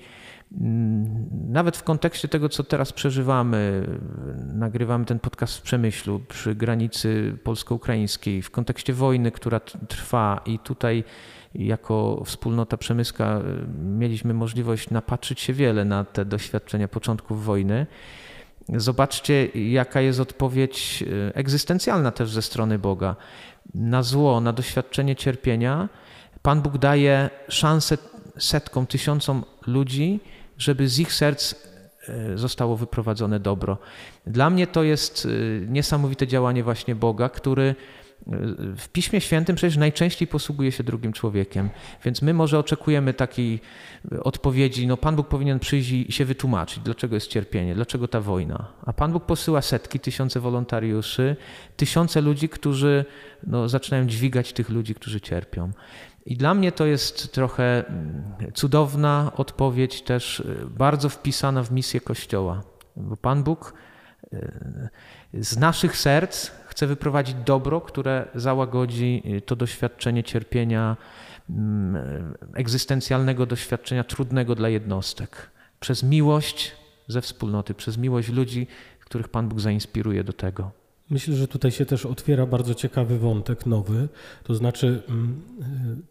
[0.51, 3.87] mm, nawet w kontekście tego, co teraz przeżywamy,
[4.53, 11.03] nagrywamy ten podcast w Przemyślu przy granicy polsko-ukraińskiej, w kontekście wojny, która trwa i tutaj
[11.55, 13.41] jako wspólnota przemyska y,
[13.83, 17.87] mieliśmy możliwość napatrzyć się wiele na te doświadczenia początków wojny.
[18.69, 23.15] Zobaczcie, jaka jest odpowiedź y, egzystencjalna też ze strony Boga
[23.73, 25.89] na zło, na doświadczenie cierpienia,
[26.41, 27.97] Pan Bóg daje szansę
[28.37, 30.19] setkom, tysiącom ludzi,
[30.57, 31.55] żeby z ich serc
[32.07, 33.77] e, zostało wyprowadzone dobro.
[34.27, 35.29] Dla mnie to jest e,
[35.67, 37.75] niesamowite działanie właśnie Boga, który
[38.77, 41.69] w Piśmie Świętym przecież najczęściej posługuje się drugim człowiekiem,
[42.05, 43.59] więc my może oczekujemy takiej
[44.23, 48.67] odpowiedzi, no Pan Bóg powinien przyjść i się wytłumaczyć, dlaczego jest cierpienie, dlaczego ta wojna.
[48.85, 51.35] A Pan Bóg posyła setki, tysiące wolontariuszy,
[51.77, 53.05] tysiące ludzi, którzy
[53.47, 55.71] no, zaczynają dźwigać tych ludzi, którzy cierpią.
[56.25, 62.01] I dla mnie to jest trochę mm, cudowna odpowiedź, też y, bardzo wpisana w misję
[62.01, 62.61] Kościoła,
[62.95, 63.73] bo Pan Bóg
[64.33, 64.89] y,
[65.33, 70.97] z naszych serc chce wyprowadzić dobro, które załagodzi y, to doświadczenie cierpienia,
[71.49, 75.51] mm, egzystencjalnego doświadczenia trudnego dla jednostek.
[75.79, 76.71] Przez miłość
[77.07, 78.67] ze wspólnoty, przez miłość ludzi,
[78.99, 80.80] których Pan Bóg zainspiruje do tego.
[81.11, 84.07] Myślę, że tutaj się też otwiera bardzo ciekawy wątek nowy,
[84.43, 85.41] to znaczy mm,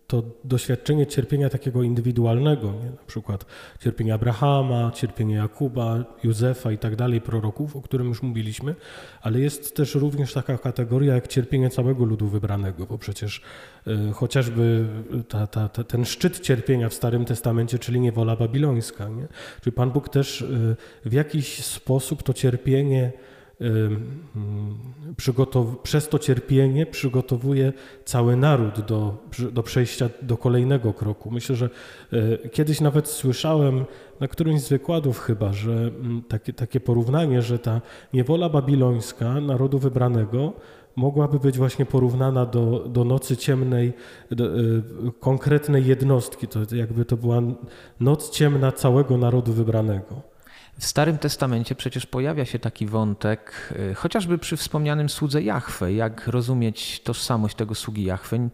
[0.07, 2.91] to doświadczenie cierpienia takiego indywidualnego, nie?
[2.91, 3.47] na przykład
[3.83, 8.75] cierpienia Abrahama, cierpienie Jakuba, Józefa i tak dalej, proroków, o którym już mówiliśmy,
[9.23, 13.43] ale jest też również taka kategoria jak cierpienie całego ludu wybranego, bo przecież
[13.87, 14.87] y, chociażby
[15.29, 19.29] ta, ta, ta, ten szczyt cierpienia w Starym Testamencie, czyli niewola babilońska, nie?
[19.61, 23.13] czyli Pan Bóg też y, w jakiś sposób to cierpienie
[25.83, 27.73] przez to cierpienie przygotowuje
[28.05, 29.17] cały naród do,
[29.53, 31.31] do przejścia do kolejnego kroku.
[31.31, 31.71] Myślę, że
[32.13, 33.85] e, kiedyś nawet słyszałem
[34.21, 37.81] na którymś z wykładów chyba, że mm, takie, takie porównanie, że ta
[38.13, 40.53] niewola babilońska narodu wybranego
[40.97, 43.93] mogłaby być właśnie porównana do, do nocy ciemnej
[44.31, 44.83] do, y,
[45.21, 46.49] konkretnej jednostki.
[46.49, 47.43] To jakby to była
[48.01, 50.30] noc ciemna całego narodu wybranego.
[50.81, 56.27] W Starym Testamencie przecież pojawia się taki wątek, y, chociażby przy wspomnianym słudze Jahwe, jak
[56.27, 58.49] rozumieć tożsamość tego sługi Jahwe.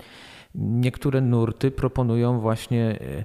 [0.55, 3.25] Niektóre nurty proponują właśnie y,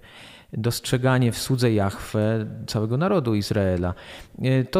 [0.54, 3.94] dostrzeganie w słudze Jahwe całego narodu Izraela.
[4.72, 4.80] To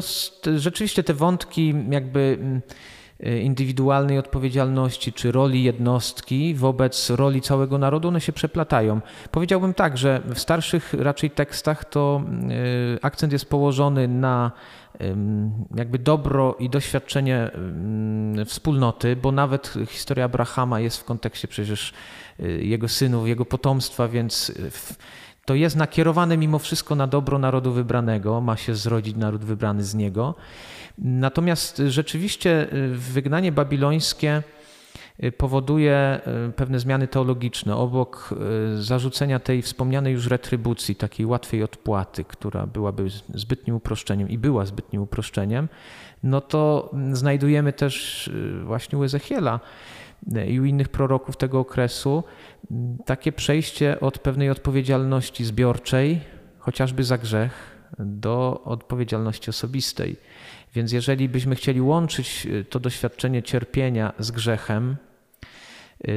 [0.58, 3.01] rzeczywiście te wątki jakby mm, Y,
[3.42, 9.02] indywidualnej odpowiedzialności czy roli jednostki wobec roli całego narodu, one się przeplatają.
[9.32, 12.24] Powiedziałbym tak, że w starszych raczej tekstach to
[12.96, 14.52] y, akcent jest położony na
[15.76, 17.52] jakby dobro i doświadczenie
[18.46, 21.94] wspólnoty, bo nawet historia Abrahama jest w kontekście przecież
[22.40, 24.52] y, jego synów, jego potomstwa, więc
[25.52, 29.96] to jest nakierowane mimo wszystko na dobro narodu wybranego, ma się zrodzić naród wybrany z
[29.96, 30.36] niego.
[30.98, 34.44] Natomiast rzeczywiście y, wygnanie babilońskie
[35.24, 37.76] y, powoduje y, pewne zmiany teologiczne.
[37.76, 38.34] Obok
[38.80, 45.02] zarzucenia tej wspomnianej już retrybucji, takiej łatwej odpłaty, która byłaby zbytnim uproszczeniem i była zbytnim
[45.02, 45.70] uproszczeniem,
[46.24, 48.30] no to mm, znajdujemy też
[48.64, 49.60] właśnie u Ezechiela
[50.48, 52.24] i u innych proroków tego okresu
[53.06, 56.22] takie przejście od pewnej odpowiedzialności zbiorczej,
[56.60, 60.16] chociażby za grzech, do odpowiedzialności osobistej.
[60.76, 64.96] Więc jeżeli byśmy chcieli łączyć y, to doświadczenie cierpienia z grzechem,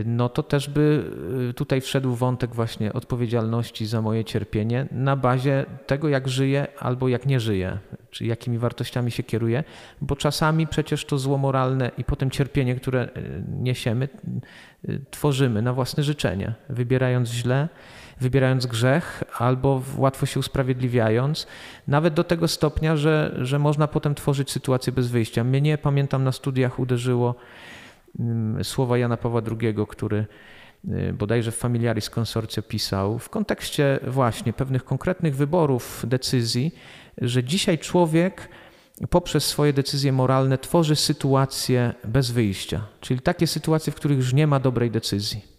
[0.05, 1.05] no to też by
[1.51, 7.09] y, tutaj wszedł wątek właśnie odpowiedzialności za moje cierpienie na bazie tego, jak żyję albo
[7.09, 7.79] jak nie żyję,
[8.11, 9.65] czy jakimi wartościami się kieruję,
[10.01, 13.09] bo czasami przecież to zło moralne i potem cierpienie, które
[13.61, 14.09] niesiemy,
[15.11, 17.69] tworzymy na własne życzenie, wybierając źle
[18.21, 21.47] wybierając grzech albo łatwo się usprawiedliwiając,
[21.89, 25.45] nawet do tego stopnia, że, że można potem tworzyć sytuację bez wyjścia.
[25.45, 27.35] Mnie pamiętam na studiach uderzyło
[28.63, 30.27] słowa Jana Pawła II, który
[30.89, 36.75] y, bodajże w Familiaris Consortio pisał w kontekście właśnie pewnych konkretnych wyborów, decyzji,
[37.19, 38.49] że dzisiaj człowiek
[39.11, 44.47] poprzez swoje decyzje moralne tworzy sytuacje bez wyjścia, czyli takie sytuacje, w których już nie
[44.47, 45.54] ma dobrej decyzji.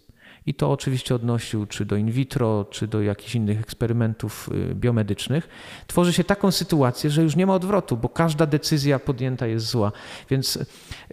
[0.46, 5.48] I to oczywiście odnosił czy do in vitro, czy do jakichś innych eksperymentów y, biomedycznych.
[5.86, 9.92] Tworzy się taką sytuację, że już nie ma odwrotu, bo każda decyzja podjęta jest zła.
[10.30, 10.58] Więc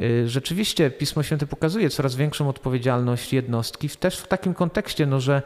[0.01, 5.41] y, rzeczywiście Pismo Święte pokazuje coraz większą odpowiedzialność jednostki, też w takim kontekście, no, że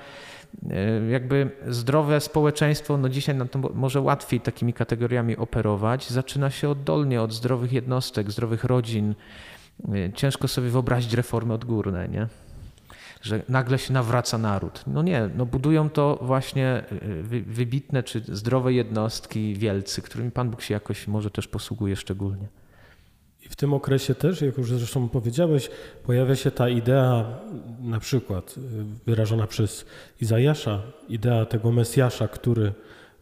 [0.63, 6.69] y, jakby zdrowe społeczeństwo, no dzisiaj na to może łatwiej takimi kategoriami operować, zaczyna się
[6.69, 9.15] oddolnie od zdrowych jednostek, zdrowych rodzin.
[10.15, 12.27] Ciężko sobie wyobrazić reformy odgórne, nie?
[13.27, 14.83] Że nagle się nawraca naród.
[14.87, 16.83] No nie, no budują to właśnie
[17.31, 22.47] y, wybitne czy zdrowe jednostki wielcy, którymi Pan Bóg się jakoś może też posługuje szczególnie.
[23.45, 25.69] I w tym okresie też, jak już zresztą powiedziałeś,
[26.03, 27.25] pojawia się ta idea,
[27.81, 28.61] na przykład y,
[29.05, 29.85] wyrażona przez
[30.21, 32.73] Izajasza, idea tego Mesjasza, który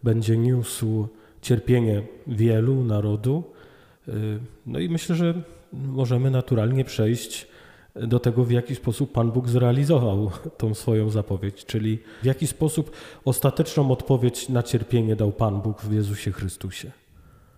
[0.04, 1.08] będzie niósł
[1.41, 3.44] cierpienie wielu narodu.
[4.08, 5.34] Y, no i myślę, że
[5.74, 7.48] możemy naturalnie przejść
[7.96, 12.92] do tego, w jaki sposób Pan Bóg zrealizował tą swoją zapowiedź, czyli w jaki sposób
[13.26, 16.92] ostateczną odpowiedź na cierpienie dał Pan Bóg w Jezusie Chrystusie.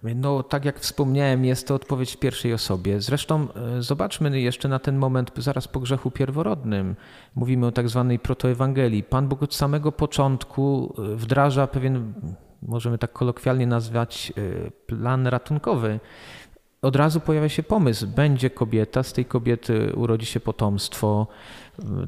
[0.03, 3.01] No, tak jak wspomniałem, jest to odpowiedź w pierwszej osobie.
[3.01, 6.95] Zresztą e, zobaczmy jeszcze na ten moment, zaraz po grzechu pierworodnym.
[7.35, 9.03] Mówimy o tak zwanej protoewangelii.
[9.03, 12.13] Pan Bóg od samego początku e, wdraża pewien,
[12.61, 15.99] możemy tak kolokwialnie nazwać, e, plan ratunkowy
[16.81, 21.27] od razu pojawia się pomysł, będzie kobieta, z tej kobiety urodzi się potomstwo.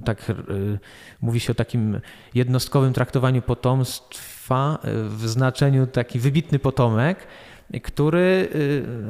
[0.06, 0.34] Tak, e,
[1.22, 2.00] mówi się o takim
[2.34, 7.28] jednostkowym traktowaniu potomstwa e, w znaczeniu taki wybitny potomek,
[7.84, 8.50] który,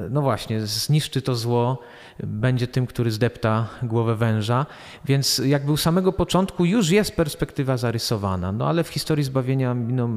[0.06, 1.80] e, no właśnie, zniszczy to zło,
[2.24, 4.66] będzie tym, który zdepta głowę węża.
[5.06, 10.10] Więc jakby u samego początku już jest perspektywa zarysowana, no ale w historii zbawienia minął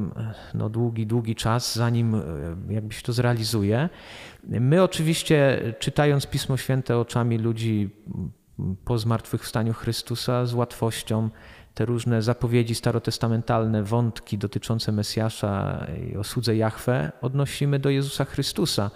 [0.53, 2.21] no, długi, długi czas, zanim
[2.69, 3.89] jakby się to zrealizuje.
[4.47, 7.89] My oczywiście, czytając Pismo Święte oczami ludzi
[8.85, 11.29] po zmartwychwstaniu Chrystusa, z łatwością
[11.73, 18.91] te różne zapowiedzi starotestamentalne, wątki dotyczące Mesjasza i osudze Jahwe odnosimy do Jezusa Chrystusa.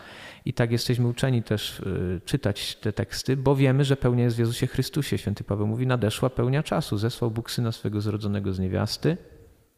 [0.45, 4.39] I tak jesteśmy uczeni też y, czytać te teksty, bo wiemy, że pełnia jest w
[4.39, 5.17] Jezusie Chrystusie.
[5.17, 6.97] Święty Paweł mówi, nadeszła pełnia czasu.
[6.97, 9.17] Zesłał Bóg Syna swego zrodzonego z niewiasty,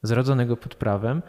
[0.03, 1.21] zrodzonego pod prawem,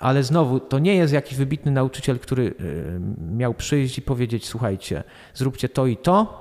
[0.00, 5.04] ale znowu, to nie jest jakiś wybitny nauczyciel, który y, miał przyjść i powiedzieć: Słuchajcie,
[5.34, 6.40] zróbcie to i to,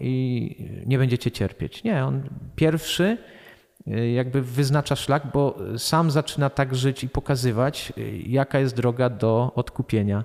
[0.00, 1.84] i nie będziecie cierpieć.
[1.84, 2.22] Nie, on
[2.56, 3.18] pierwszy
[3.88, 7.92] y, jakby wyznacza szlak, bo sam zaczyna tak żyć i pokazywać,
[8.26, 10.24] jaka jest droga do odkupienia.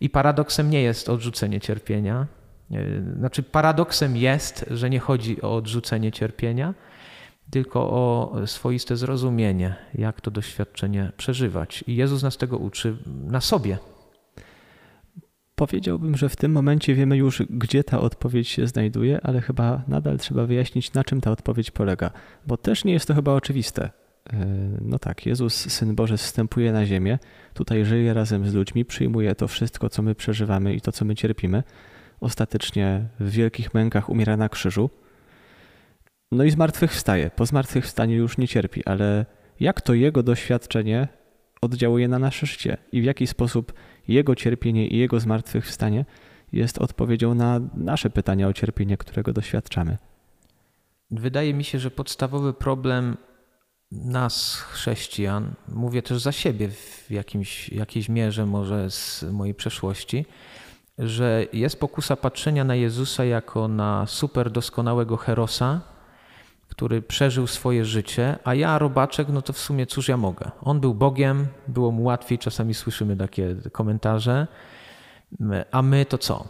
[0.00, 2.26] I paradoksem nie jest odrzucenie cierpienia.
[3.18, 6.74] Znaczy, paradoksem jest, że nie chodzi o odrzucenie cierpienia,
[7.52, 11.84] tylko o swoiste zrozumienie, jak to doświadczenie przeżywać.
[11.86, 13.78] I Jezus nas tego uczy na sobie.
[15.54, 20.18] Powiedziałbym, że w tym momencie wiemy już, gdzie ta odpowiedź się znajduje, ale chyba nadal
[20.18, 22.10] trzeba wyjaśnić, na czym ta odpowiedź polega,
[22.46, 23.84] bo też nie jest to chyba oczywiste.
[23.84, 24.46] E,
[24.80, 27.18] no tak, Jezus, Syn Boży, wstępuje na ziemię,
[27.54, 31.14] tutaj żyje razem z ludźmi, przyjmuje to wszystko, co my przeżywamy i to, co my
[31.14, 31.62] cierpimy.
[32.20, 34.90] Ostatecznie w wielkich mękach umiera na krzyżu,
[36.32, 37.30] no i zmartwychwstaje.
[37.30, 39.26] Po zmartwychwstaniu już nie cierpi, ale
[39.60, 41.08] jak to jego doświadczenie
[41.60, 43.72] oddziałuje na nasze życie i w jaki sposób
[44.08, 46.04] jego cierpienie i jego zmartwychwstanie
[46.52, 49.98] jest odpowiedzią na nasze pytania o cierpienie, którego doświadczamy.
[51.10, 53.16] Wydaje mi się, że podstawowy problem
[53.92, 60.26] nas, chrześcijan, mówię też za siebie w jakimś, jakiejś mierze, może z mojej przeszłości,
[60.98, 65.91] że jest pokusa patrzenia na Jezusa jako na super doskonałego herosa,
[66.82, 70.50] który przeżył swoje życie, a ja, robaczek, no to w sumie cóż ja mogę.
[70.62, 74.46] On był Bogiem, było mu łatwiej, czasami słyszymy takie komentarze,
[75.70, 76.48] a my to co?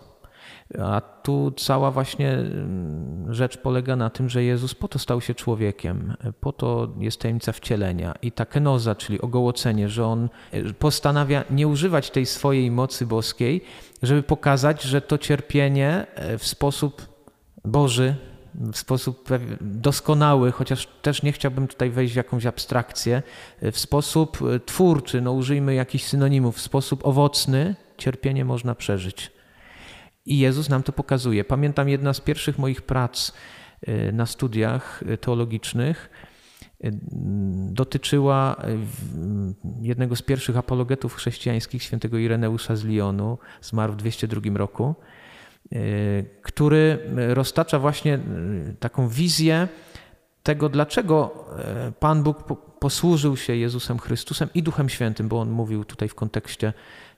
[0.83, 5.35] A tu cała właśnie mm, rzecz polega na tym, że Jezus po to stał się
[5.35, 11.45] człowiekiem, po to jest tajemnica wcielenia i ta kenoza, czyli ogołocenie, że on e, postanawia
[11.51, 13.65] nie używać tej swojej mocy boskiej,
[14.03, 17.03] żeby pokazać, że to cierpienie e, w sposób
[17.65, 19.29] Boży, w sposób
[19.61, 23.23] doskonały, chociaż też nie chciałbym tutaj wejść w jakąś abstrakcję,
[23.63, 29.31] w sposób e, twórczy, no użyjmy jakichś synonimów, w sposób owocny cierpienie można przeżyć.
[30.27, 31.45] I Jezus nam to pokazuje.
[31.45, 33.33] Pamiętam jedna z pierwszych moich prac
[33.83, 36.11] e, na studiach e, teologicznych
[37.71, 38.57] dotyczyła
[39.81, 44.95] jednego z pierwszych apologetów chrześcijańskich, świętego Ireneusza z Lyonu, zmarł w 202 roku.
[45.73, 49.69] Y, który roztacza właśnie y, taką wizję
[50.43, 51.47] tego, dlaczego
[51.89, 52.43] y, Pan Bóg
[52.79, 56.73] posłużył się Jezusem Chrystusem i Duchem Świętym, bo on mówił tutaj w kontekście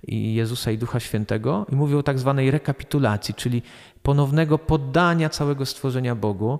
[0.08, 3.62] Jezusa i Ducha Świętego i mówił o tak zwanej rekapitulacji, czyli
[4.02, 6.58] ponownego poddania całego stworzenia Bogu.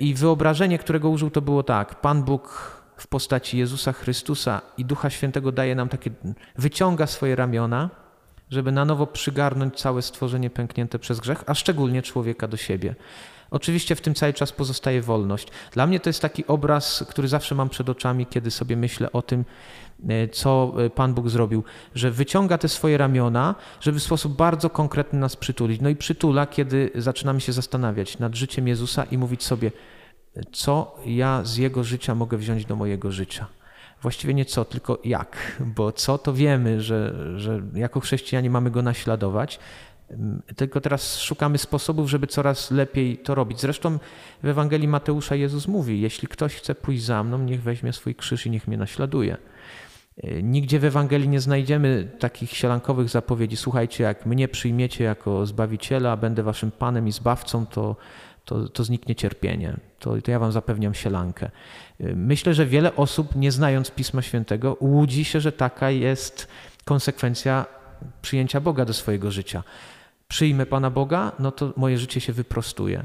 [0.00, 5.10] I wyobrażenie, którego użył, to było tak: Pan Bóg w postaci Jezusa Chrystusa i Ducha
[5.10, 6.10] Świętego daje nam takie,
[6.58, 7.90] wyciąga swoje ramiona
[8.50, 12.94] żeby na nowo przygarnąć całe stworzenie pęknięte przez grzech, a szczególnie człowieka do siebie.
[13.50, 15.48] Oczywiście w tym cały czas pozostaje wolność.
[15.72, 19.22] Dla mnie to jest taki obraz, który zawsze mam przed oczami, kiedy sobie myślę o
[19.22, 19.44] tym,
[20.08, 24.70] e, co e, Pan Bóg zrobił, że wyciąga te swoje ramiona, żeby w sposób bardzo
[24.70, 25.80] konkretny nas przytulić.
[25.80, 29.72] No i przytula, kiedy zaczynamy się zastanawiać nad życiem Jezusa i mówić sobie,
[30.52, 33.57] co ja z Jego życia mogę wziąć do mojego życia
[34.02, 38.82] właściwie nie co, tylko jak, bo co to wiemy, że, że jako chrześcijanie mamy go
[38.82, 39.58] naśladować,
[40.56, 43.60] tylko teraz szukamy sposobów, żeby coraz lepiej to robić.
[43.60, 43.98] Zresztą
[44.42, 48.46] w Ewangelii Mateusza Jezus mówi: Jeśli ktoś chce pójść za mną, niech weźmie swój krzyż
[48.46, 49.36] i niech mnie naśladuje.
[50.42, 53.56] Nigdzie w Ewangelii nie znajdziemy takich sielankowych zapowiedzi.
[53.56, 57.96] Słuchajcie, jak mnie przyjmiecie jako zbawiciela, będę waszym panem i zbawcą, to,
[58.48, 59.76] to, to zniknie cierpienie.
[59.98, 61.50] To, to ja wam zapewniam sielankę.
[62.00, 66.48] Myślę, że wiele osób, nie znając Pisma Świętego, łudzi się, że taka jest
[66.84, 67.66] konsekwencja
[68.22, 69.62] przyjęcia Boga do swojego życia.
[70.28, 73.04] Przyjmę Pana Boga, no to moje życie się wyprostuje.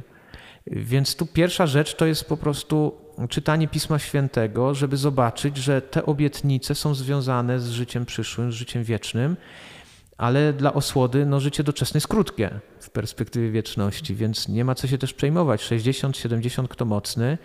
[0.67, 2.95] Więc tu pierwsza rzecz to jest po prostu
[3.29, 8.84] czytanie Pisma Świętego, żeby zobaczyć, że te obietnice są związane z życiem przyszłym, z życiem
[8.84, 9.36] wiecznym,
[10.17, 14.88] ale dla osłody no, życie doczesne jest krótkie w perspektywie wieczności, więc nie ma co
[14.88, 15.62] się też przejmować.
[15.62, 17.38] 60, 70 kto mocny,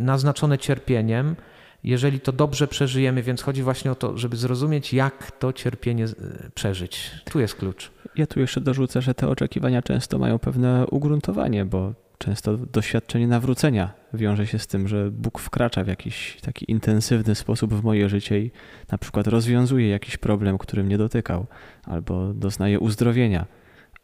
[0.00, 1.36] naznaczone cierpieniem,
[1.84, 6.06] jeżeli to dobrze przeżyjemy, więc chodzi właśnie o to, żeby zrozumieć, jak to cierpienie
[6.54, 7.10] przeżyć.
[7.30, 7.90] Tu jest klucz.
[8.16, 13.92] Ja tu jeszcze dorzucę, że te oczekiwania często mają pewne ugruntowanie, bo często doświadczenie nawrócenia
[14.14, 18.40] wiąże się z tym, że Bóg wkracza w jakiś taki intensywny sposób w moje życie
[18.40, 18.50] i
[18.92, 21.46] na przykład rozwiązuje jakiś problem, który mnie dotykał,
[21.84, 23.46] albo doznaje uzdrowienia,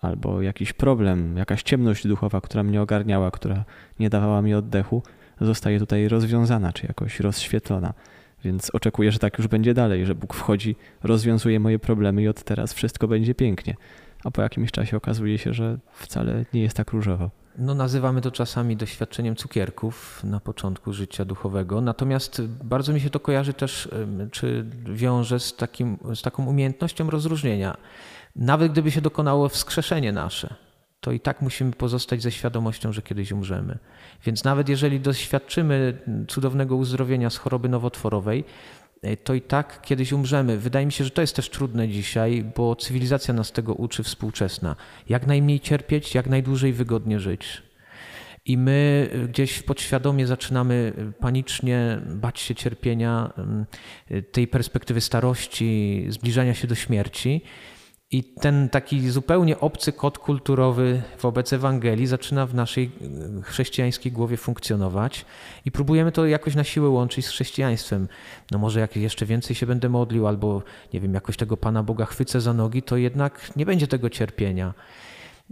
[0.01, 3.65] albo jakiś problem, jakaś ciemność duchowa, która mnie ogarniała, która
[4.01, 5.03] nie dawała mi oddechu
[5.41, 7.95] zostaje tutaj rozwiązana, czy jakoś rozświetlona.
[8.45, 12.43] Więc oczekuję, że tak już będzie dalej, że Bóg wchodzi, rozwiązuje moje problemy i od
[12.43, 13.75] teraz wszystko będzie pięknie.
[14.25, 17.31] A po jakimś czasie okazuje się, że wcale nie jest tak różowo.
[17.59, 21.81] No, nazywamy to czasami doświadczeniem cukierków na początku życia duchowego.
[21.81, 23.89] Natomiast bardzo mi się to kojarzy też,
[24.31, 27.77] czy wiąże z, takim, z taką umiejętnością rozróżnienia.
[28.37, 30.55] Nawet gdyby się dokonało wskrzeszenie nasze,
[31.01, 33.79] to i tak musimy pozostać ze świadomością, że kiedyś umrzemy.
[34.25, 35.99] Więc nawet jeżeli doświadczymy
[36.29, 38.45] cudownego uzdrowienia z choroby nowotworowej,
[39.25, 40.59] to i tak kiedyś umrzemy.
[40.59, 44.77] Wydaje mi się, że to jest też trudne dzisiaj, bo cywilizacja nas tego uczy współczesna.
[45.09, 47.63] Jak najmniej cierpieć, jak najdłużej wygodnie żyć.
[48.47, 53.33] I my gdzieś podświadomie zaczynamy panicznie bać się cierpienia,
[54.33, 57.41] tej perspektywy starości, zbliżania się do śmierci.
[58.11, 62.91] I ten taki zupełnie obcy kod kulturowy wobec Ewangelii zaczyna w naszej
[63.39, 65.25] e, chrześcijańskiej głowie funkcjonować
[65.65, 68.09] i próbujemy to jakoś na siłę łączyć z chrześcijaństwem.
[68.51, 72.05] No może jak jeszcze więcej się będę modlił, albo nie wiem, jakoś tego Pana Boga
[72.05, 74.75] chwycę za nogi, to jednak nie będzie tego cierpienia.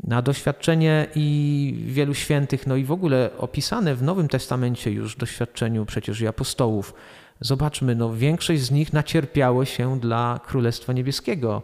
[0.04, 5.86] Na doświadczenie i wielu świętych, no i w ogóle opisane w Nowym Testamencie już doświadczeniu
[5.86, 6.94] przecież i apostołów.
[7.40, 11.62] Zobaczmy, no większość z nich nacierpiało się dla Królestwa Niebieskiego.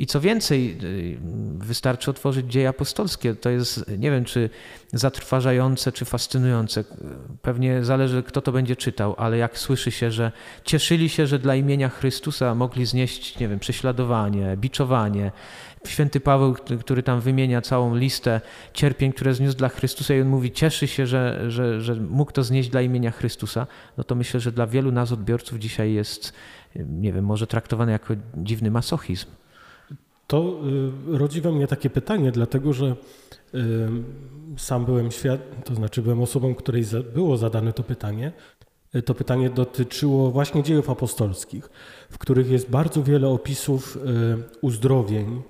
[0.00, 1.18] I co więcej, y,
[1.58, 3.34] wystarczy otworzyć dzieje apostolskie.
[3.34, 4.50] To jest, nie wiem, czy
[4.92, 6.84] zatrważające, czy fascynujące.
[7.42, 10.32] Pewnie zależy, kto to będzie czytał, ale jak słyszy się, że
[10.64, 15.32] cieszyli się, że dla imienia Chrystusa mogli znieść, nie wiem, prześladowanie, biczowanie.
[15.86, 18.40] Święty Paweł, który tam wymienia całą listę
[18.74, 22.42] cierpień, które zniósł dla Chrystusa, i on mówi, cieszy się, że, że, że mógł to
[22.42, 26.32] znieść dla imienia Chrystusa, no to myślę, że dla wielu nas odbiorców dzisiaj jest,
[26.76, 29.26] nie wiem, może traktowane jako dziwny masochizm.
[30.30, 30.60] To
[31.14, 32.96] y, rodzi we mnie takie pytanie, dlatego że
[33.54, 33.88] y,
[34.56, 38.32] sam byłem świat, to znaczy byłem osobą, której było zadane to pytanie.
[38.94, 41.70] Y, to pytanie dotyczyło właśnie dziejów apostolskich,
[42.10, 43.98] w których jest bardzo wiele opisów
[44.60, 45.42] uzdrowień,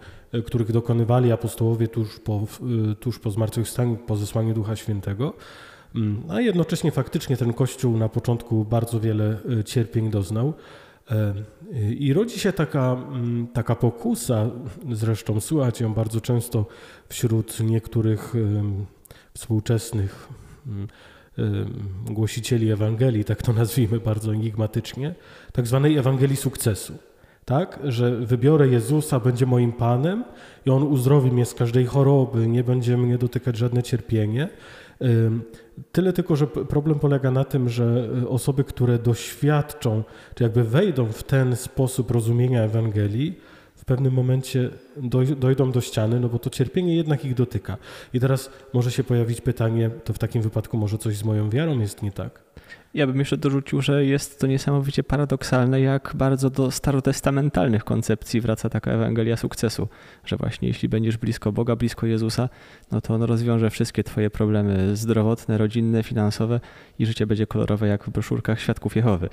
[0.47, 2.47] których dokonywali apostołowie tuż po,
[3.01, 5.35] tuż po zmartwychwstaniu, po zesłaniu Ducha Świętego.
[5.95, 10.55] Mm, a jednocześnie faktycznie ten Kościół na początku bardzo wiele cierpień doznał.
[11.99, 14.51] I rodzi się taka, mm, taka pokusa,
[14.93, 16.67] zresztą słychać ją bardzo często
[17.09, 18.35] wśród niektórych
[19.35, 20.29] współczesnych
[20.67, 20.89] mm,
[22.11, 25.15] głosicieli Ewangelii, tak to nazwijmy bardzo enigmatycznie,
[25.53, 26.99] tak zwanej Ewangelii sukcesu.
[27.45, 30.25] Tak, że wybiorę Jezusa, będzie moim Panem
[30.67, 34.49] i On uzdrowi mnie z każdej choroby, nie będzie mnie dotykać żadne cierpienie.
[35.93, 40.03] Tyle tylko, że problem polega na tym, że y, osoby, które doświadczą,
[40.35, 43.39] czy jakby wejdą w ten sposób rozumienia Ewangelii,
[43.75, 44.71] w pewnym momencie
[45.37, 47.77] dojdą do ściany, no bo to cierpienie jednak ich dotyka.
[48.15, 51.81] I teraz może się pojawić pytanie, to w takim wypadku może coś z moją wiarą
[51.81, 52.43] jest nie tak.
[52.95, 58.69] Ja bym jeszcze dorzucił, że jest to niesamowicie paradoksalne, jak bardzo do starotestamentalnych koncepcji wraca
[58.69, 59.89] taka Ewangelia sukcesu,
[60.25, 62.49] że właśnie jeśli będziesz blisko Boga, blisko Jezusa,
[62.93, 66.61] no to on rozwiąże wszystkie twoje problemy zdrowotne, rodzinne, finansowe
[66.99, 69.29] i życie będzie kolorowe jak w broszurkach Świadków Jehowy.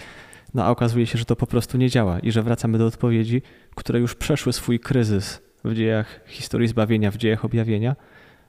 [0.53, 3.41] No a okazuje się, że to po prostu nie działa i że wracamy do odpowiedzi,
[3.75, 7.95] które już przeszły swój kryzys w dziejach historii zbawienia, w dziejach objawienia,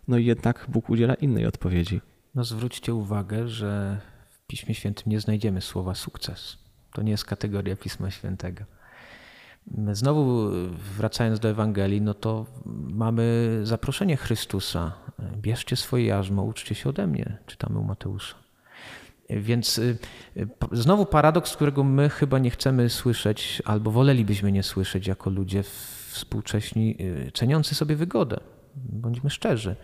[0.09, 2.01] no i jednak Bóg udziela innej odpowiedzi.
[2.35, 4.01] No zwróćcie uwagę, że
[4.49, 6.59] Piśmie Świętym nie znajdziemy słowa sukces.
[6.92, 8.64] To nie jest kategoria Pisma Świętego.
[9.92, 10.51] Znowu
[10.96, 12.46] wracając do Ewangelii, no to
[12.90, 14.92] mamy zaproszenie Chrystusa.
[15.36, 18.34] Bierzcie swoje jarzmo, uczcie się ode mnie, czytamy u Mateusza.
[19.30, 19.99] Więc y,
[20.72, 25.62] znowu paradoks, którego my chyba nie chcemy słyszeć, albo wolelibyśmy nie słyszeć jako ludzie
[26.11, 28.40] współcześni, y, ceniący sobie wygodę.
[28.76, 29.76] Bądźmy szczerzy.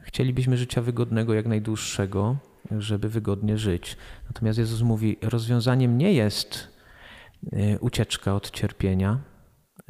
[0.00, 2.36] Chcielibyśmy życia wygodnego, jak najdłuższego,
[2.78, 3.96] żeby wygodnie żyć.
[4.26, 6.68] Natomiast Jezus mówi, rozwiązaniem nie jest
[7.52, 9.20] y, ucieczka od cierpienia,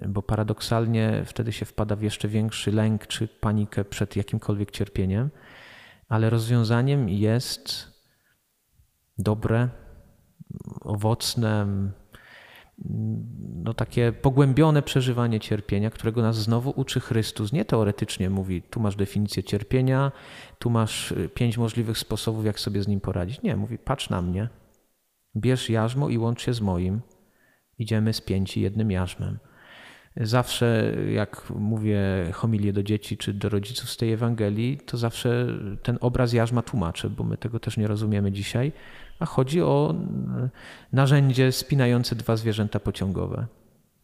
[0.08, 5.30] bo paradoksalnie wtedy się wpada w jeszcze większy lęk czy panikę przed jakimkolwiek cierpieniem,
[6.08, 7.92] ale rozwiązaniem jest
[9.18, 9.68] dobre,
[10.80, 11.66] owocne,
[13.64, 17.52] no takie pogłębione przeżywanie cierpienia, którego nas znowu uczy Chrystus.
[17.52, 20.12] Nie teoretycznie mówi, tu masz definicję cierpienia,
[20.58, 23.42] tu masz y, pięć możliwych sposobów, jak sobie z nim poradzić.
[23.42, 24.48] Nie, mówi, patrz na mnie,
[25.36, 27.00] bierz jarzmo i łącz się z moim.
[27.78, 29.38] Idziemy spięci jednym jarzmem.
[30.16, 32.00] Zawsze, jak mówię
[32.32, 35.46] homilię do dzieci czy do rodziców z tej Ewangelii, to zawsze
[35.82, 38.72] ten obraz jarzma tłumaczę, bo my tego też nie rozumiemy dzisiaj
[39.18, 39.94] a chodzi o
[40.92, 43.46] narzędzie spinające dwa zwierzęta pociągowe.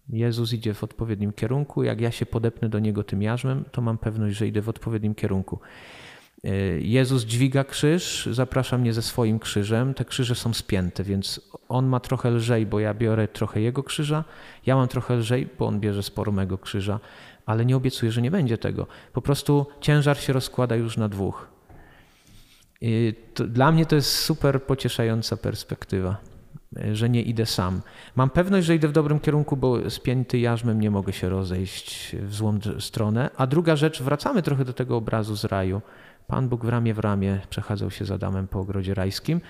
[0.09, 3.99] Jezus idzie w odpowiednim kierunku, jak ja się podepnę do niego tym jarzmem, to mam
[3.99, 5.61] pewność, że idę w odpowiednim kierunku.
[6.45, 6.51] E,
[6.81, 9.95] Jezus dźwiga krzyż, zaprasza mnie ze swoim krzyżem.
[9.95, 14.25] Te krzyże są spięte, więc on ma trochę lżej, bo ja biorę trochę jego krzyża,
[14.67, 17.01] ja mam trochę lżej, bo on bierze sporo mego krzyża,
[17.47, 18.87] ale nie obiecuję, że nie będzie tego.
[19.13, 21.49] Po prostu ciężar się rozkłada już na dwóch.
[23.49, 26.17] Dla mnie to jest super pocieszająca perspektywa,
[26.93, 27.83] że nie idę sam.
[28.17, 32.35] Mam pewność, że idę w dobrym kierunku, bo spięty jarzmem nie mogę się rozejść w
[32.35, 33.31] złą stronę.
[33.37, 35.83] A druga rzecz, wracamy trochę do tego obrazu z raju.
[36.27, 39.41] Pan Bóg w ramię w ramię przechadzał się z Adamem po ogrodzie rajskim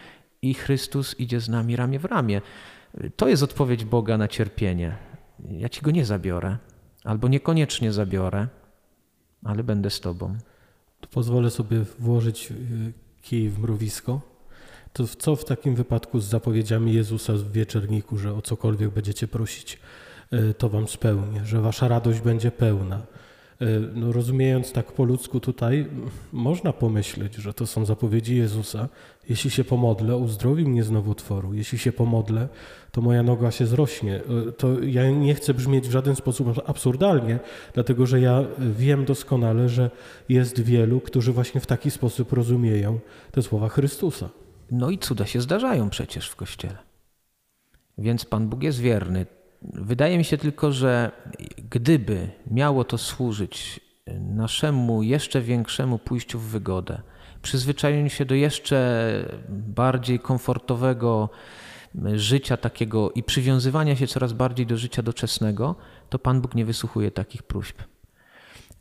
[0.42, 2.40] i Chrystus idzie z nami ramię w ramię.
[3.16, 4.96] To jest odpowiedź Boga na cierpienie.
[5.50, 6.56] Ja ci go nie zabiorę,
[7.04, 8.48] albo niekoniecznie zabiorę,
[9.44, 10.36] ale będę z tobą.
[11.00, 12.92] To pozwolę sobie włożyć y,
[13.22, 14.20] kij w mrowisko.
[14.92, 19.78] To co w takim wypadku z zapowiedziami Jezusa w wieczerniku, że o cokolwiek będziecie prosić,
[20.32, 23.02] y, to wam spełnię, że wasza radość będzie pełna,
[23.62, 25.86] E, no rozumiejąc tak po ludzku tutaj,
[26.32, 28.88] można pomyśleć, że to są zapowiedzi Jezusa.
[29.28, 31.54] Jeśli się pomodlę, uzdrowi mnie z nowotworu.
[31.54, 32.48] Jeśli się pomodlę,
[32.92, 34.16] to moja noga się zrośnie.
[34.48, 37.38] E, to ja nie chcę brzmieć w żaden sposób absurdalnie,
[37.74, 39.90] dlatego że ja wiem doskonale, że
[40.28, 42.98] jest wielu, którzy właśnie w taki sposób rozumieją
[43.30, 44.28] te słowa Chrystusa.
[44.70, 46.78] No i cuda się zdarzają przecież w Kościele.
[47.98, 49.26] Więc Pan Bóg jest wierny
[49.64, 51.12] Wydaje mi się tylko, że
[51.70, 53.80] gdyby miało to służyć
[54.20, 57.02] naszemu jeszcze większemu pójściu w wygodę,
[57.42, 59.12] przyzwyczajeniu się do jeszcze
[59.48, 61.28] bardziej komfortowego
[62.14, 65.74] życia takiego i przywiązywania się coraz bardziej do życia doczesnego,
[66.10, 67.82] to Pan Bóg nie wysłuchuje takich próśb.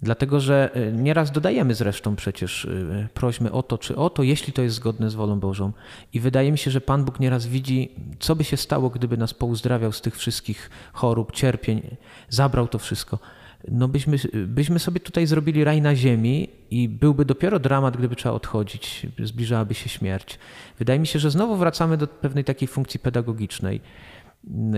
[0.01, 4.53] Dlatego, że e, nieraz dodajemy zresztą przecież e, prośmy o to czy o to, jeśli
[4.53, 5.71] to jest zgodne z wolą Bożą.
[6.13, 9.33] I wydaje mi się, że Pan Bóg nieraz widzi, co by się stało, gdyby nas
[9.33, 11.97] pouzdrawiał z tych wszystkich chorób, cierpień,
[12.29, 13.19] zabrał to wszystko.
[13.67, 18.35] No byśmy, byśmy sobie tutaj zrobili raj na ziemi i byłby dopiero dramat, gdyby trzeba
[18.35, 20.39] odchodzić, zbliżałaby się śmierć.
[20.79, 23.81] Wydaje mi się, że znowu wracamy do pewnej takiej funkcji pedagogicznej.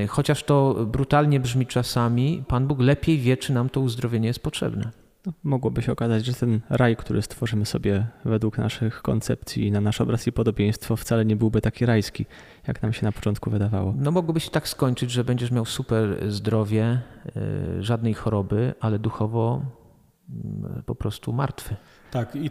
[0.08, 5.03] Chociaż to brutalnie brzmi czasami, Pan Bóg lepiej wie, czy nam to uzdrowienie jest potrzebne
[5.26, 10.02] no, mogłoby się okazać, że ten raj, który stworzymy sobie według naszych koncepcji na nasz
[10.02, 12.26] obraz i podobieństwo, wcale nie byłby taki rajski,
[12.68, 13.94] jak nam się na początku wydawało.
[13.98, 17.02] No mogłoby się tak skończyć, że będziesz miał super zdrowie,
[17.36, 19.62] yy, żadnej choroby, ale duchowo
[20.30, 21.76] yy, po prostu martwy.
[22.14, 22.50] Tak, i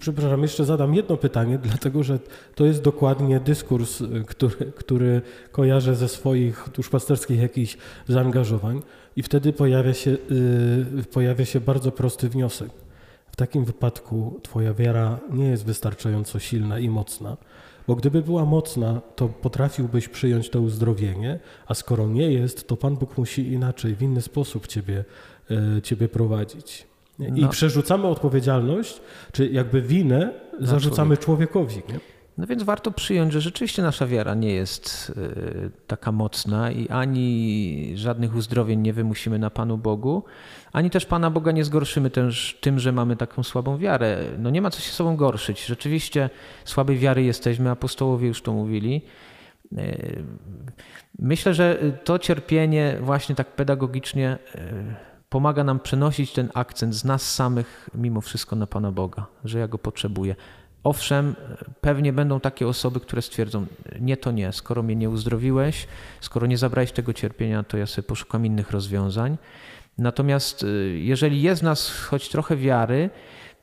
[0.00, 2.18] przepraszam, jeszcze zadam jedno pytanie, dlatego że
[2.54, 5.22] to jest dokładnie dyskurs, y, który, który
[5.52, 7.76] kojarzę ze swoich duszpasterskich jakichś
[8.08, 8.82] zaangażowań.
[9.16, 12.70] I wtedy pojawia się, yy, pojawia się bardzo prosty wniosek.
[13.32, 17.36] W takim wypadku Twoja wiara nie jest wystarczająco silna i mocna,
[17.86, 22.96] bo gdyby była mocna, to potrafiłbyś przyjąć to uzdrowienie, a skoro nie jest, to Pan
[22.96, 25.04] Bóg musi inaczej, w inny sposób Ciebie,
[25.50, 26.89] yy, ciebie prowadzić.
[27.20, 27.48] I no.
[27.48, 29.00] przerzucamy odpowiedzialność,
[29.32, 31.50] czy jakby winę zarzucamy człowiek.
[31.50, 31.92] człowiekowi.
[31.92, 32.00] Nie?
[32.38, 37.92] No więc warto przyjąć, że rzeczywiście nasza wiara nie jest y, taka mocna i ani
[37.94, 40.24] żadnych uzdrowień nie wymusimy na Panu Bogu,
[40.72, 44.18] ani też Pana Boga nie zgorszymy też tym, że mamy taką słabą wiarę.
[44.38, 45.66] No nie ma co się sobą gorszyć.
[45.66, 46.30] Rzeczywiście
[46.64, 49.02] słabej wiary jesteśmy, apostołowie już to mówili.
[49.72, 50.22] Y,
[51.18, 57.34] myślę, że to cierpienie właśnie tak pedagogicznie y, pomaga nam przenosić ten akcent z nas
[57.34, 60.36] samych mimo wszystko na Pana Boga, że ja Go potrzebuję.
[60.84, 61.36] Owszem,
[61.80, 63.66] pewnie będą takie osoby, które stwierdzą,
[64.00, 65.86] nie to nie, skoro mnie nie uzdrowiłeś,
[66.20, 69.38] skoro nie zabrałeś tego cierpienia, to ja sobie poszukam innych rozwiązań.
[69.98, 73.10] Natomiast y, jeżeli jest w nas choć trochę wiary,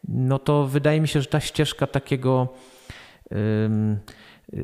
[0.07, 2.47] no to wydaje mi się, że ta ścieżka takiego
[3.31, 3.97] um,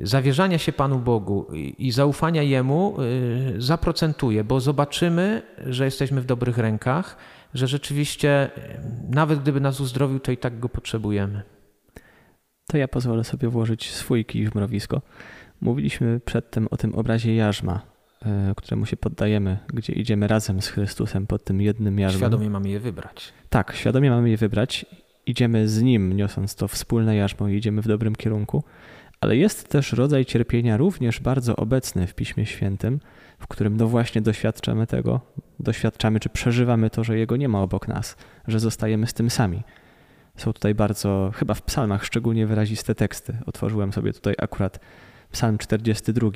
[0.03, 6.57] zawierzania się Panu Bogu i zaufania Jemu y, zaprocentuje, bo zobaczymy, że jesteśmy w dobrych
[6.57, 7.17] rękach,
[7.53, 8.49] że rzeczywiście
[9.09, 11.43] nawet gdyby nas uzdrowił, to i tak Go potrzebujemy
[12.67, 15.01] to ja pozwolę sobie włożyć swój kij w mrowisko.
[15.61, 17.81] Mówiliśmy przedtem o tym obrazie jarzma,
[18.25, 22.19] e, któremu się poddajemy, gdzie idziemy razem z Chrystusem pod tym jednym jarzmem.
[22.19, 23.33] Świadomie mamy je wybrać.
[23.49, 24.85] Tak, świadomie mamy je wybrać.
[25.25, 28.63] Idziemy z Nim, niosąc to wspólne jarzmo i idziemy w dobrym kierunku.
[29.23, 32.99] Ale jest też rodzaj cierpienia również bardzo obecny w Piśmie Świętym,
[33.39, 35.21] w którym no właśnie doświadczamy tego,
[35.59, 38.15] doświadczamy czy przeżywamy to, że Jego nie ma obok nas,
[38.47, 39.63] że zostajemy z tym sami.
[40.37, 43.37] Są tutaj bardzo, chyba w psalmach szczególnie wyraziste teksty.
[43.45, 44.79] Otworzyłem sobie tutaj akurat
[45.31, 46.29] psalm 42,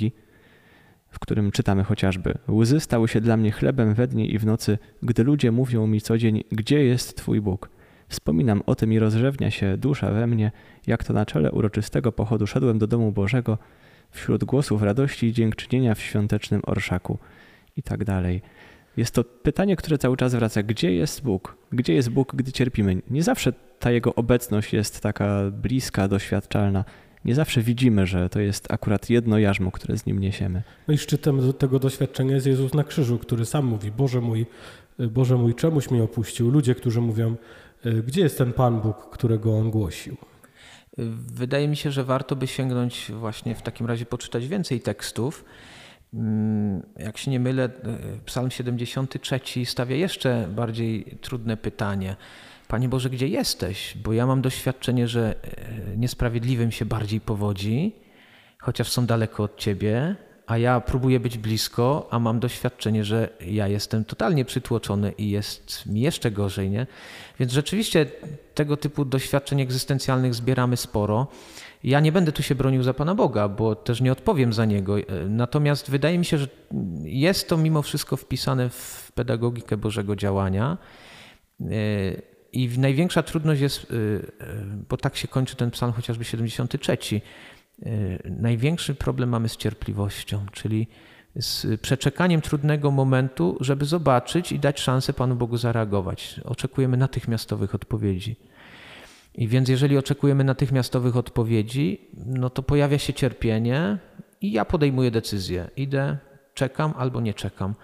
[1.09, 4.77] w którym czytamy chociażby Łzy stały się dla mnie chlebem we dnie i w nocy,
[5.03, 7.76] gdy ludzie mówią mi co dzień, gdzie jest Twój Bóg?
[8.07, 10.51] Wspominam o tym i rozrzewnia się dusza we mnie,
[10.87, 13.57] jak to na czele uroczystego pochodu szedłem do domu Bożego,
[14.11, 17.17] wśród głosów radości i dziękczynienia w świątecznym orszaku
[17.77, 18.41] i tak dalej.
[18.97, 20.63] Jest to pytanie, które cały czas wraca.
[20.63, 21.57] Gdzie jest Bóg?
[21.71, 23.01] Gdzie jest Bóg, gdy cierpimy?
[23.09, 26.85] Nie zawsze ta Jego obecność jest taka bliska, doświadczalna.
[27.25, 30.63] Nie zawsze widzimy, że to jest akurat jedno jarzmo, które z Nim niesiemy.
[30.87, 34.45] No i szczytem tego doświadczenia jest Jezus na krzyżu, który sam mówi, Boże mój,
[34.99, 36.49] Boże mój, czemuś mnie opuścił?
[36.51, 37.35] Ludzie, którzy mówią,
[38.07, 40.17] gdzie jest ten Pan Bóg, którego On głosił?
[41.17, 45.45] Wydaje mi się, że warto by sięgnąć właśnie w takim razie poczytać więcej tekstów.
[46.13, 47.69] Mm, jak się nie mylę, e,
[48.25, 52.15] Psalm 73 stawia jeszcze bardziej trudne pytanie.
[52.67, 53.97] Panie Boże, gdzie jesteś?
[54.03, 57.95] Bo ja mam doświadczenie, że e, niesprawiedliwym się bardziej powodzi,
[58.59, 60.15] chociaż są daleko od Ciebie,
[60.47, 65.85] a ja próbuję być blisko, a mam doświadczenie, że ja jestem totalnie przytłoczony i jest
[65.85, 66.87] mi jeszcze gorzej, nie?
[67.39, 68.05] Więc rzeczywiście
[68.55, 71.27] tego typu doświadczeń egzystencjalnych zbieramy sporo.
[71.83, 74.95] Ja nie będę tu się bronił za Pana Boga, bo też nie odpowiem za Niego.
[75.29, 76.47] Natomiast wydaje mi się, że
[77.03, 80.77] jest to mimo wszystko wpisane w pedagogikę Bożego działania.
[82.51, 83.87] I największa trudność jest,
[84.89, 87.21] bo tak się kończy ten psalm chociażby 73, Y,
[88.25, 90.87] największy problem mamy z cierpliwością, czyli
[91.35, 96.41] z przeczekaniem trudnego momentu, żeby zobaczyć i dać szansę Panu Bogu zareagować.
[96.45, 98.35] Oczekujemy natychmiastowych odpowiedzi.
[99.35, 103.97] I więc jeżeli oczekujemy natychmiastowych odpowiedzi, no to pojawia się cierpienie
[104.41, 105.69] i ja podejmuję decyzję.
[105.75, 106.17] Idę,
[106.53, 107.75] czekam albo nie czekam.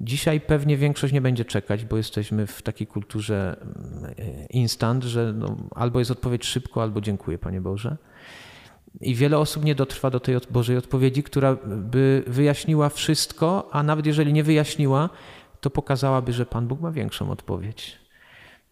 [0.00, 4.14] Dzisiaj pewnie większość nie będzie czekać, bo jesteśmy w takiej kulturze mm,
[4.50, 7.96] instant, że no, albo jest odpowiedź szybko, albo dziękuję, Panie Boże.
[9.00, 14.06] I wiele osób nie dotrwa do tej Bożej odpowiedzi, która by wyjaśniła wszystko, a nawet
[14.06, 15.10] jeżeli nie wyjaśniła,
[15.60, 17.98] to pokazałaby, że Pan Bóg ma większą odpowiedź.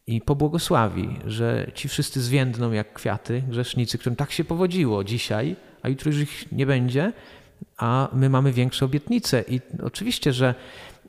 [0.07, 5.89] I pobłogosławi, że ci wszyscy zwiędną jak kwiaty, grzesznicy, którym tak się powodziło dzisiaj, a
[5.89, 7.13] jutro już ich nie będzie,
[7.77, 9.45] a my mamy większe obietnice.
[9.49, 10.55] I oczywiście, że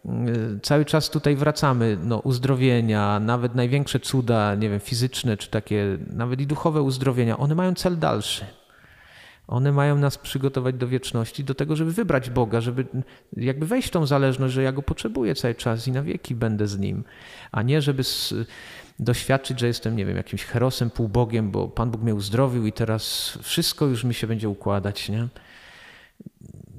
[0.06, 5.98] mm, cały czas tutaj wracamy, no, uzdrowienia, nawet największe cuda, nie wiem, fizyczne czy takie,
[6.14, 8.46] nawet i duchowe uzdrowienia, one mają cel dalszy.
[9.48, 12.86] One mają nas przygotować do wieczności, do tego, żeby wybrać Boga, żeby
[13.38, 16.68] jakby wejść w tą zależność, że ja go potrzebuję cały czas i na wieki będę
[16.68, 17.04] z nim,
[17.52, 18.04] a nie żeby
[19.00, 23.38] doświadczyć, że jestem, nie wiem, jakimś herosem, półbogiem, bo Pan Bóg mnie uzdrowił i teraz
[23.42, 25.28] wszystko już mi się będzie układać, nie?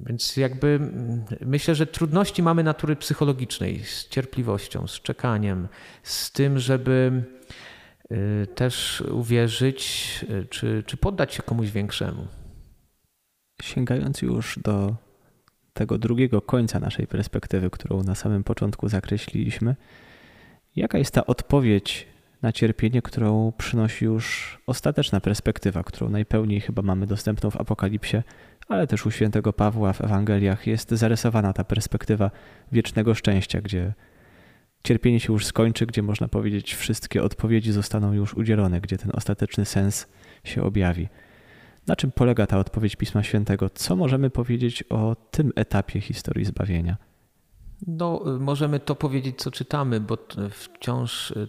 [0.06, 5.68] Więc jakby mm, myślę, że trudności mamy natury psychologicznej, z cierpliwością, z czekaniem,
[6.02, 7.22] z tym, żeby
[8.12, 12.26] y, też uwierzyć, y, czy, czy poddać się komuś większemu.
[13.62, 14.96] Sięgając już do
[15.74, 19.76] tego drugiego końca naszej perspektywy, którą na samym początku zakreśliliśmy,
[20.76, 22.06] jaka jest ta odpowiedź
[22.42, 28.16] na cierpienie, którą przynosi już ostateczna perspektywa, którą najpełniej chyba mamy dostępną w Apokalipsie,
[28.68, 32.30] ale też u świętego Pawła w Ewangeliach jest zarysowana ta perspektywa
[32.72, 33.92] wiecznego szczęścia, gdzie
[34.84, 39.64] cierpienie się już skończy, gdzie można powiedzieć wszystkie odpowiedzi zostaną już udzielone, gdzie ten ostateczny
[39.64, 40.06] sens
[40.44, 41.08] się objawi.
[41.86, 43.70] Na czym polega ta odpowiedź Pisma Świętego?
[43.70, 46.96] Co możemy powiedzieć o tym etapie historii zbawienia?
[47.86, 50.18] No, możemy to powiedzieć, co czytamy, bo
[50.50, 51.48] wciąż y,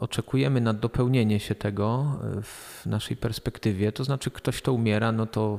[0.00, 3.92] oczekujemy na dopełnienie się tego y, w naszej perspektywie.
[3.92, 5.58] To znaczy, ktoś, kto umiera, no to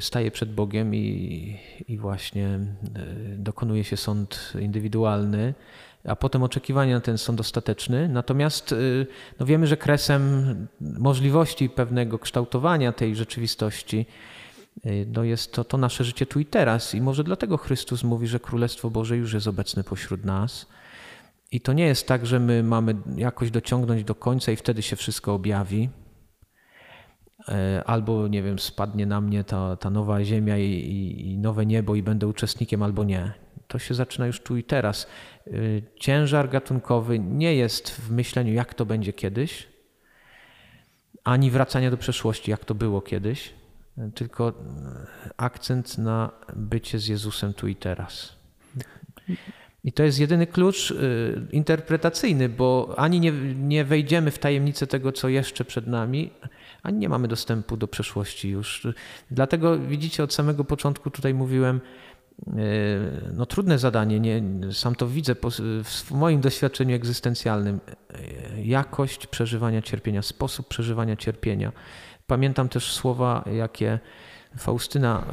[0.00, 5.54] staje przed Bogiem i, i właśnie y, dokonuje się sąd indywidualny
[6.06, 8.08] a potem oczekiwania na ten są dostateczny.
[8.08, 9.06] Natomiast y,
[9.40, 14.06] no wiemy, że kresem możliwości pewnego kształtowania tej rzeczywistości
[14.86, 16.94] y, no jest to, to nasze życie tu i teraz.
[16.94, 20.66] I może dlatego Chrystus mówi, że Królestwo Boże już jest obecne pośród nas.
[21.52, 24.96] I to nie jest tak, że my mamy jakoś dociągnąć do końca i wtedy się
[24.96, 25.88] wszystko objawi.
[27.48, 31.66] Y, albo, nie wiem, spadnie na mnie ta, ta nowa ziemia i, i, i nowe
[31.66, 33.45] niebo i będę uczestnikiem, albo nie.
[33.68, 35.06] To się zaczyna już tu i teraz.
[35.46, 39.68] Y, ciężar gatunkowy nie jest w myśleniu, jak to będzie kiedyś,
[41.24, 43.54] ani wracania do przeszłości, jak to było kiedyś,
[44.14, 44.52] tylko
[45.36, 48.36] akcent na bycie z Jezusem tu i teraz.
[49.84, 55.12] I to jest jedyny klucz y, interpretacyjny, bo ani nie, nie wejdziemy w tajemnicę tego,
[55.12, 56.30] co jeszcze przed nami,
[56.82, 58.86] ani nie mamy dostępu do przeszłości już.
[59.30, 61.80] Dlatego widzicie, od samego początku tutaj mówiłem,
[63.32, 65.34] no, trudne zadanie, nie, sam to widzę
[65.84, 67.80] w moim doświadczeniu egzystencjalnym.
[68.62, 71.72] Jakość przeżywania cierpienia, sposób przeżywania cierpienia.
[72.26, 73.98] Pamiętam też słowa, jakie
[74.58, 75.24] Faustyna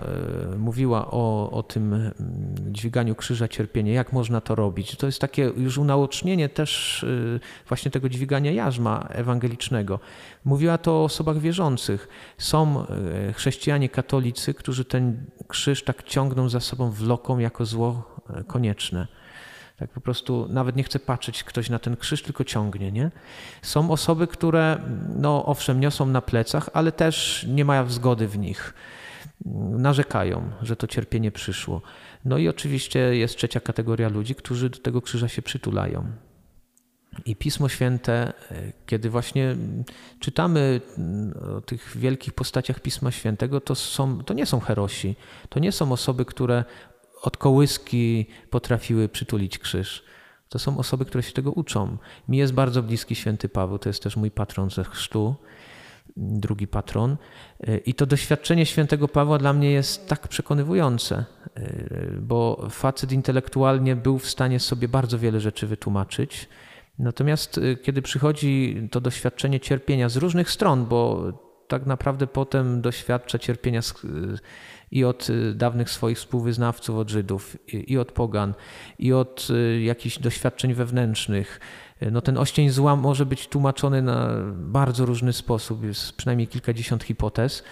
[0.54, 2.12] e, mówiła o, o tym
[2.72, 4.96] dźwiganiu krzyża cierpienia, jak można to robić.
[4.96, 10.00] To jest takie już unaocznienie też e, właśnie tego dźwigania jarzma ewangelicznego.
[10.46, 12.08] Mówiła to o osobach wierzących.
[12.38, 18.14] Są e, chrześcijanie katolicy, którzy ten krzyż tak ciągną za sobą, wloką jako zło
[18.48, 19.08] konieczne.
[19.78, 22.92] Tak po prostu nawet nie chce patrzeć ktoś na ten krzyż, tylko ciągnie.
[22.92, 23.12] Nie?
[23.62, 24.78] Są osoby, które,
[25.16, 28.74] no owszem, niosą na plecach, ale też nie mają zgody w nich
[29.78, 31.82] narzekają, że to cierpienie przyszło.
[32.26, 36.12] No i oczywiście jest trzecia kategoria ludzi, którzy do tego krzyża się przytulają.
[37.26, 38.34] I Pismo Święte,
[38.86, 39.56] kiedy właśnie
[40.20, 40.82] czytamy
[41.58, 45.16] o tych wielkich postaciach Pisma Świętego, to, są, to nie są herosi,
[45.50, 46.64] to nie są osoby, które
[47.22, 50.04] od kołyski potrafiły przytulić krzyż.
[50.50, 51.98] To są osoby, które się tego uczą.
[52.28, 55.36] Mi jest bardzo bliski święty Paweł, to jest też mój patron ze chrztu,
[56.18, 57.18] drugi patron.
[57.86, 61.26] I to doświadczenie świętego Pawła dla mnie jest tak przekonywujące,
[62.22, 66.50] bo facet intelektualnie był w stanie sobie bardzo wiele rzeczy wytłumaczyć.
[67.00, 71.32] Natomiast kiedy przychodzi to doświadczenie cierpienia z różnych stron, bo
[71.68, 73.82] tak naprawdę potem doświadcza cierpienia
[74.92, 78.54] i od y, dawnych swoich współwyznawców, od Żydów, i od pogan,
[79.00, 81.60] i od y, jakichś doświadczeń wewnętrznych.
[82.12, 87.64] No ten oścień zła może być tłumaczony na bardzo różny sposób, jest przynajmniej kilkadziesiąt hipotez.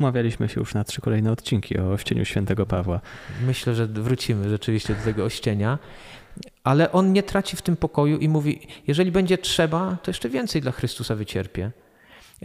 [0.00, 3.00] Umawialiśmy się już na trzy kolejne odcinki o ościeniu świętego Pawła.
[3.46, 5.78] Myślę, że wrócimy rzeczywiście do tego ościenia.
[6.64, 10.62] Ale on nie traci w tym pokoju i mówi: Jeżeli będzie trzeba, to jeszcze więcej
[10.62, 11.70] dla Chrystusa wycierpię.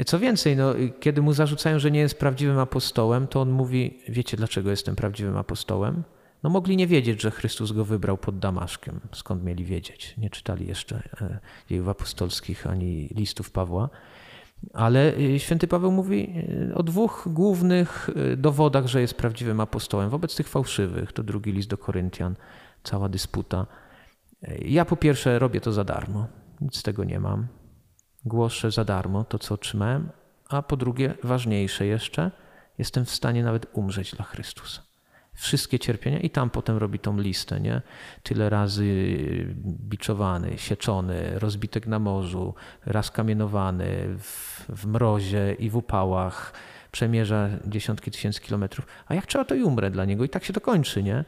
[0.06, 4.38] Co więcej, no, kiedy mu zarzucają, że nie jest prawdziwym apostołem, to on mówi: Wiecie,
[4.38, 6.04] dlaczego jestem prawdziwym apostołem?
[6.46, 9.00] No, mogli nie wiedzieć, że Chrystus go wybrał pod Damaszkiem.
[9.14, 10.14] Skąd mieli wiedzieć?
[10.18, 11.40] Nie czytali jeszcze e,
[11.70, 13.90] dziejów apostolskich ani listów Pawła.
[14.74, 16.34] Ale e, święty Paweł mówi
[16.72, 21.12] e, o dwóch głównych dowodach, że jest prawdziwym apostołem wobec tych fałszywych.
[21.12, 22.36] To drugi list do Koryntian,
[22.84, 23.66] cała dysputa.
[24.66, 26.28] Ja po pierwsze robię to za darmo,
[26.62, 27.48] nic z tego nie mam
[28.26, 30.10] głoszę za darmo to, co otrzymałem,
[30.50, 32.32] a po drugie, ważniejsze jeszcze,
[32.78, 34.95] jestem w stanie nawet umrzeć dla Chrystusa.
[35.36, 37.82] Wszystkie cierpienia i tam potem robi tą listę, nie?
[38.24, 39.18] Tyle razy
[39.66, 42.54] biczowany, sieczony, rozbitek na morzu,
[42.86, 43.88] raz kamienowany
[44.20, 46.54] w, w mrozie i w upałach,
[46.92, 50.54] przemierza dziesiątki tysięcy kilometrów, a jak trzeba, to i umrę dla niego i tak się
[50.54, 51.26] to kończy, nie?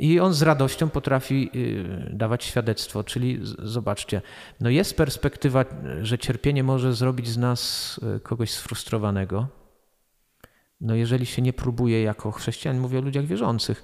[0.00, 4.22] I on z radością potrafi y, dawać świadectwo, czyli zobaczcie,
[4.60, 5.64] no jest perspektywa,
[6.02, 9.57] że cierpienie może zrobić z nas y, kogoś sfrustrowanego.
[10.80, 13.82] No jeżeli się nie próbuje jako chrześcijan, mówię o ludziach wierzących,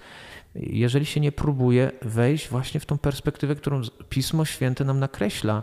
[0.55, 5.63] jeżeli się nie próbuje wejść właśnie w tą perspektywę, którą Pismo Święte nam nakreśla,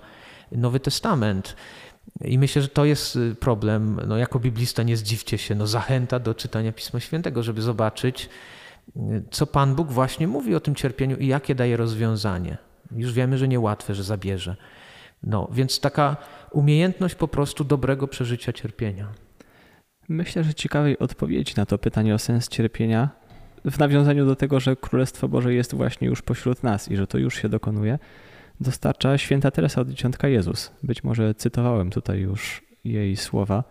[0.51, 1.55] Nowy Testament,
[2.21, 4.01] i myślę, że to jest y, problem.
[4.07, 8.29] No, jako biblista nie zdziwcie się, no, zachęta do czytania Pisma Świętego, żeby zobaczyć,
[8.95, 12.57] y, co Pan Bóg właśnie mówi o tym cierpieniu i jakie daje rozwiązanie.
[12.95, 14.55] Już wiemy, że niełatwe, że zabierze.
[15.23, 16.17] No, więc taka
[16.51, 19.07] umiejętność po prostu dobrego przeżycia cierpienia.
[20.11, 23.09] Myślę, że ciekawej odpowiedzi na to pytanie o sens cierpienia
[23.65, 27.17] w nawiązaniu do tego, że Królestwo Boże jest właśnie już pośród nas i że to
[27.17, 27.99] już się dokonuje,
[28.59, 30.71] dostarcza święta Teresa od Dzieciątka Jezus.
[30.83, 33.63] Być może cytowałem tutaj już jej słowa,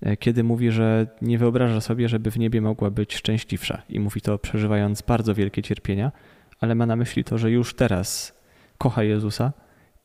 [0.00, 3.82] e, kiedy mówi, że nie wyobraża sobie, żeby w niebie mogła być szczęśliwsza.
[3.88, 6.12] I mówi to przeżywając bardzo wielkie cierpienia,
[6.60, 8.38] ale ma na myśli to, że już teraz
[8.78, 9.52] kocha Jezusa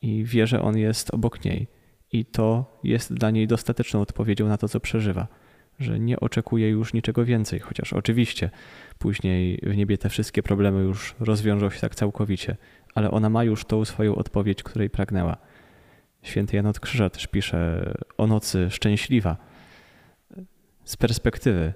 [0.02, 1.68] i wie, że On jest obok niej.
[2.12, 5.28] I to jest dla niej dostateczną odpowiedzią na to, co przeżywa.
[5.80, 8.50] Że nie oczekuje już niczego więcej, chociaż oczywiście
[9.00, 12.58] później w niebie te wszystkie problemy już rozwiążą się tak całkowicie,
[12.96, 15.38] ale ona ma już tą swoją odpowiedź, której pragnęła.
[16.24, 19.38] Święty Jan od Krzyża też pisze o nocy szczęśliwa.
[20.84, 21.74] Z perspektywy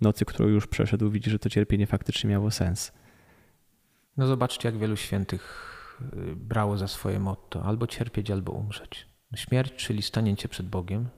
[0.00, 2.92] nocy, którą już przeszedł, widzi, że to cierpienie faktycznie miało sens.
[4.16, 5.98] No zobaczcie, jak wielu świętych
[6.32, 9.06] y, brało za swoje motto albo cierpieć, albo umrzeć.
[9.36, 11.08] Śmierć, czyli stanięcie przed Bogiem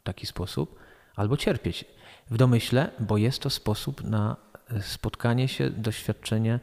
[0.00, 0.78] w taki sposób,
[1.16, 1.84] albo cierpieć
[2.30, 4.36] w domyśle, bo jest to sposób na
[4.80, 6.60] spotkanie się, doświadczenie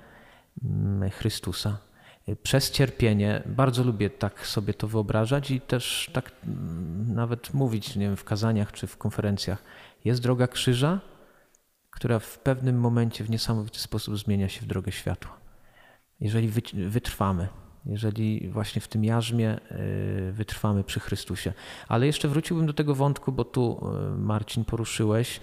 [0.64, 1.78] mm, Chrystusa,
[2.44, 3.44] przez cierpienie.
[3.46, 8.24] Bardzo lubię tak sobie to wyobrażać i też tak mm, nawet mówić nie wiem, w
[8.24, 9.64] kazaniach czy w konferencjach.
[10.06, 11.00] Jest droga krzyża,
[11.90, 15.38] która w pewnym momencie w niesamowity sposób zmienia się w drogę światła.
[16.20, 17.48] Jeżeli wytrwamy,
[17.86, 21.54] jeżeli właśnie w tym jarzmie y, wytrwamy przy Chrystusie.
[21.88, 25.40] Ale jeszcze wróciłbym do tego wątku, bo tu y, Marcin poruszyłeś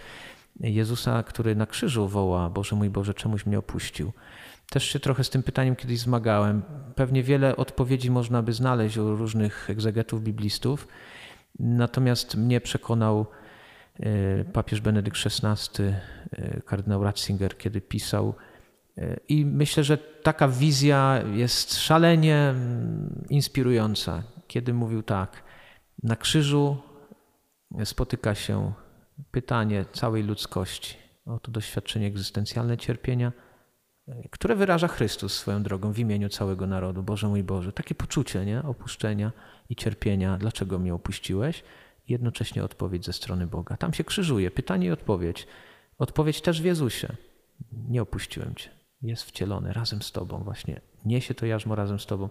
[0.61, 4.12] Jezusa, który na krzyżu woła: Boże mój Boże, czemuś mnie opuścił.
[4.70, 6.62] Też się trochę z tym pytaniem kiedyś zmagałem.
[6.95, 10.88] Pewnie wiele odpowiedzi można by znaleźć u różnych egzegetów, biblistów.
[11.59, 13.26] Natomiast mnie przekonał
[14.01, 15.84] e, papież Benedykt XVI,
[16.66, 18.34] kardynał Ratzinger, kiedy pisał.
[19.28, 25.42] I myślę, że taka wizja jest szalenie mm, inspirująca, kiedy mówił tak:
[26.03, 26.76] Na krzyżu
[27.84, 28.72] spotyka się
[29.30, 30.96] pytanie całej ludzkości
[31.26, 33.32] o to doświadczenie egzystencjalne cierpienia
[34.30, 37.03] które wyraża Chrystus swoją drogą w imieniu całego narodu.
[37.03, 38.62] Boże mój Boże, takie poczucie nie?
[38.62, 39.32] opuszczenia
[39.68, 40.38] i cierpienia.
[40.38, 41.64] Dlaczego mnie opuściłeś?
[42.09, 43.76] I jednocześnie odpowiedź ze strony Boga.
[43.76, 45.46] Tam się krzyżuje, pytanie i odpowiedź.
[45.98, 47.16] Odpowiedź też w Jezusie.
[47.88, 48.80] Nie opuściłem Cię.
[49.03, 50.80] Jest wcielony razem z Tobą właśnie.
[51.05, 52.28] Niesie to jarzmo razem z Tobą.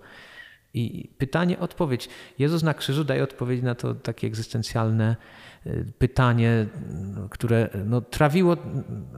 [0.74, 2.10] I pytanie, odpowiedź.
[2.40, 5.16] Jezus na krzyżu daje odpowiedź na to takie egzystencjalne
[5.68, 6.66] y, pytanie,
[7.30, 8.58] które no, trawiło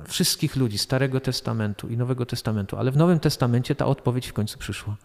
[0.08, 4.60] wszystkich ludzi Starego Testamentu i Nowego Testamentu, ale w Nowym Testamencie ta odpowiedź w końcu
[4.60, 4.97] przyszła.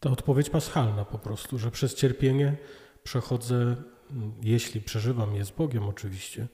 [0.00, 2.56] Ta odpowiedź paschalna po prostu, że przez cierpienie
[3.04, 3.76] przechodzę,
[4.42, 6.46] jeśli przeżywam je z Bogiem oczywiście,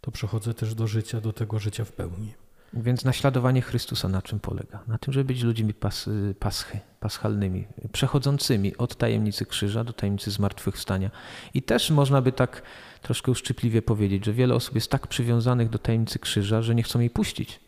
[0.00, 2.34] to przechodzę też do życia, do tego życia w pełni.
[2.76, 4.82] Więc naśladowanie Chrystusa na czym polega?
[4.86, 11.10] Na tym, żeby być ludźmi pas, paschy, paschalnymi, przechodzącymi od tajemnicy krzyża do tajemnicy zmartwychwstania.
[11.54, 12.62] I też można by tak
[13.02, 17.00] troszkę uszczypliwie powiedzieć, że wiele osób jest tak przywiązanych do tajemnicy krzyża, że nie chcą
[17.00, 17.60] jej puścić.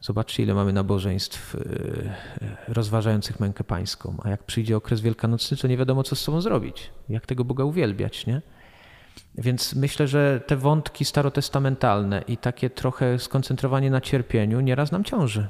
[0.00, 2.14] Zobaczcie, ile mamy nabożeństw e,
[2.68, 6.90] rozważających mękę pańską, a jak przyjdzie okres wielkanocny, to nie wiadomo, co z sobą zrobić,
[7.08, 8.42] jak tego Boga uwielbiać, nie?
[9.38, 15.48] Więc myślę, że te wątki starotestamentalne i takie trochę skoncentrowanie na cierpieniu nieraz nam ciąży.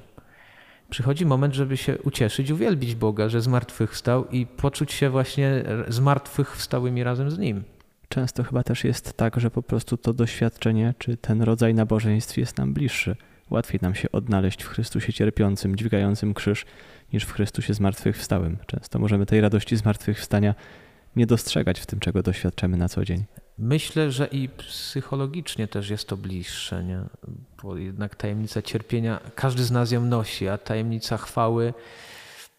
[0.90, 7.30] Przychodzi moment, żeby się ucieszyć, uwielbić Boga, że zmartwychwstał i poczuć się właśnie zmartwychwstałymi razem
[7.30, 7.64] z Nim.
[8.08, 12.58] Często chyba też jest tak, że po prostu to doświadczenie czy ten rodzaj nabożeństw jest
[12.58, 13.16] nam bliższy.
[13.50, 16.64] Łatwiej nam się odnaleźć w Chrystusie cierpiącym, dźwigającym krzyż,
[17.12, 18.56] niż w Chrystusie zmartwychwstałym.
[18.66, 20.54] Często możemy tej radości zmartwychwstania
[21.16, 23.24] nie dostrzegać w tym, czego doświadczamy na co dzień.
[23.58, 27.00] Myślę, że i psychologicznie też jest to bliższe, nie?
[27.62, 31.74] bo jednak tajemnica cierpienia, każdy z nas ją nosi, a tajemnica chwały,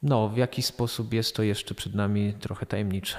[0.03, 3.17] no w jakiś sposób jest to jeszcze przed nami trochę tajemnicze.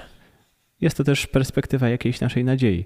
[0.81, 2.85] Jest to też perspektywa jakiejś naszej nadziei.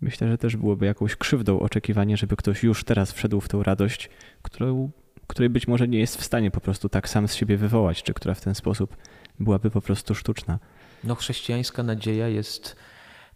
[0.00, 4.10] Myślę, że też byłoby jakąś krzywdą oczekiwanie, żeby ktoś już teraz wszedł w tę radość,
[4.42, 4.90] którą,
[5.26, 8.14] której być może nie jest w stanie po prostu tak sam z siebie wywołać, czy
[8.14, 8.96] która w ten sposób
[9.40, 10.58] byłaby po prostu sztuczna.
[11.04, 12.76] No, chrześcijańska nadzieja jest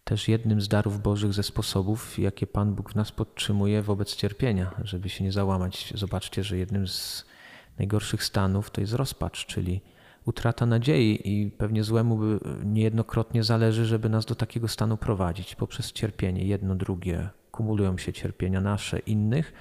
[0.04, 4.70] też jednym z darów Bożych ze sposobów, jakie Pan Bóg w nas podtrzymuje wobec cierpienia,
[4.84, 5.92] żeby się nie załamać.
[5.96, 7.24] Zobaczcie, że jednym z
[7.78, 9.80] najgorszych stanów to jest rozpacz, czyli
[10.24, 12.18] utrata nadziei i pewnie złemu
[12.64, 16.44] niejednokrotnie zależy, żeby nas do takiego stanu prowadzić poprzez cierpienie.
[16.44, 19.52] Jedno, drugie, kumulują się cierpienia nasze, innych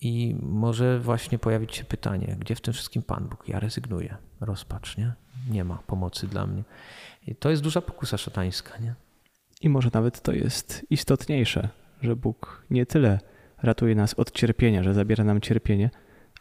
[0.00, 3.48] i może właśnie pojawić się pytanie, gdzie w tym wszystkim Pan Bóg?
[3.48, 4.16] Ja rezygnuję.
[4.40, 5.12] Rozpacz, nie?
[5.50, 6.62] Nie ma pomocy dla mnie.
[7.26, 8.94] I to jest duża pokusa szatańska, nie?
[9.60, 11.68] I może nawet to jest istotniejsze,
[12.02, 13.18] że Bóg nie tyle
[13.62, 15.90] ratuje nas od cierpienia, że zabiera nam cierpienie,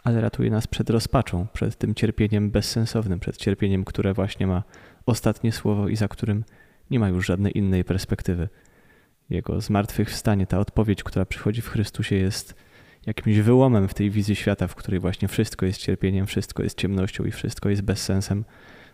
[0.04, 4.64] ale ratuje nas przed rozpaczą, przed tym cierpieniem bezsensownym, przed cierpieniem, które właśnie ma
[5.06, 6.44] ostatnie słowo i za którym
[6.92, 8.50] nie ma już żadnej innej perspektywy.
[9.30, 12.56] Jego zmartwychwstanie, ta odpowiedź, która przychodzi w Chrystusie, jest
[13.06, 17.26] jakimś wyłomem w tej wizji świata, w której właśnie wszystko jest cierpieniem, wszystko jest ciemnością
[17.26, 18.46] i wszystko jest bezsensem.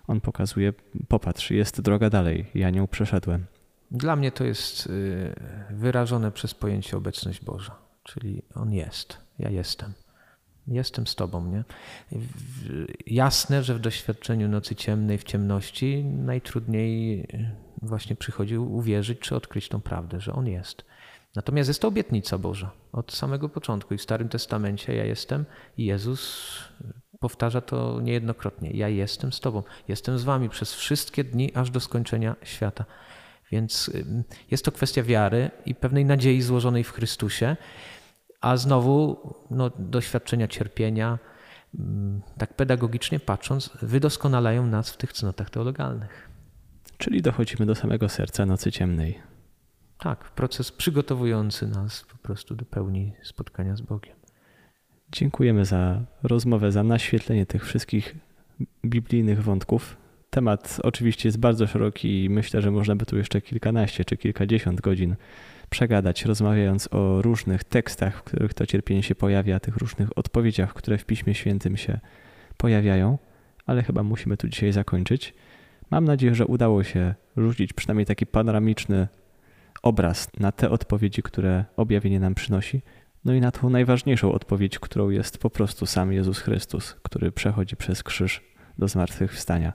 [0.08, 0.74] On pokazuje,
[1.08, 3.46] popatrz, jest droga dalej, ja nią przeszedłem.
[3.96, 5.36] Dla mnie to jest y,
[5.70, 9.94] wyrażone przez pojęcie obecność Boża, czyli On jest, ja jestem.
[10.68, 11.64] Jestem z Tobą, nie?
[13.08, 19.70] Jasne, że w doświadczeniu nocy ciemnej, w ciemności najtrudniej y, właśnie przychodzi uwierzyć czy odkryć
[19.70, 20.86] tą prawdę, że On jest.
[21.36, 25.46] Natomiast jest to obietnica Boża od samego początku i w Starym Testamencie ja jestem
[25.78, 26.50] i Jezus
[27.20, 28.72] powtarza to niejednokrotnie.
[28.72, 32.86] Ja jestem z Tobą, jestem z Wami przez wszystkie dni aż do skończenia świata.
[33.56, 33.92] Więc
[34.52, 37.56] jest to kwestia wiary i pewnej nadziei złożonej w Chrystusie,
[38.42, 38.96] a znowu
[39.52, 41.20] no, doświadczenia cierpienia,
[42.38, 46.30] tak pedagogicznie patrząc, wydoskonalają nas w tych cnotach teologalnych.
[46.98, 49.20] Czyli dochodzimy do samego serca nocy ciemnej.
[49.98, 54.16] Tak, proces przygotowujący nas po prostu do pełni spotkania z Bogiem.
[55.12, 58.16] Dziękujemy za rozmowę, za naświetlenie tych wszystkich
[58.86, 59.98] biblijnych wątków.
[60.36, 64.82] Temat oczywiście jest bardzo szeroki i myślę, że można by tu jeszcze kilkanaście czy kilkadziesiąt
[64.82, 65.16] godzin
[65.70, 70.98] przegadać, rozmawiając o różnych tekstach, w których to cierpienie się pojawia, tych różnych odpowiedziach, które
[70.98, 72.00] w Piśmie Świętym się
[72.58, 73.18] pojawiają,
[73.66, 75.34] ale chyba musimy tu dzisiaj zakończyć.
[75.92, 79.08] Mam nadzieję, że udało się rzucić przynajmniej taki panoramiczny
[79.82, 82.82] obraz na te odpowiedzi, które objawienie nam przynosi,
[83.26, 87.76] no i na tą najważniejszą odpowiedź, którą jest po prostu sam Jezus Chrystus, który przechodzi
[87.76, 88.42] przez krzyż
[88.78, 89.74] do zmartwychwstania.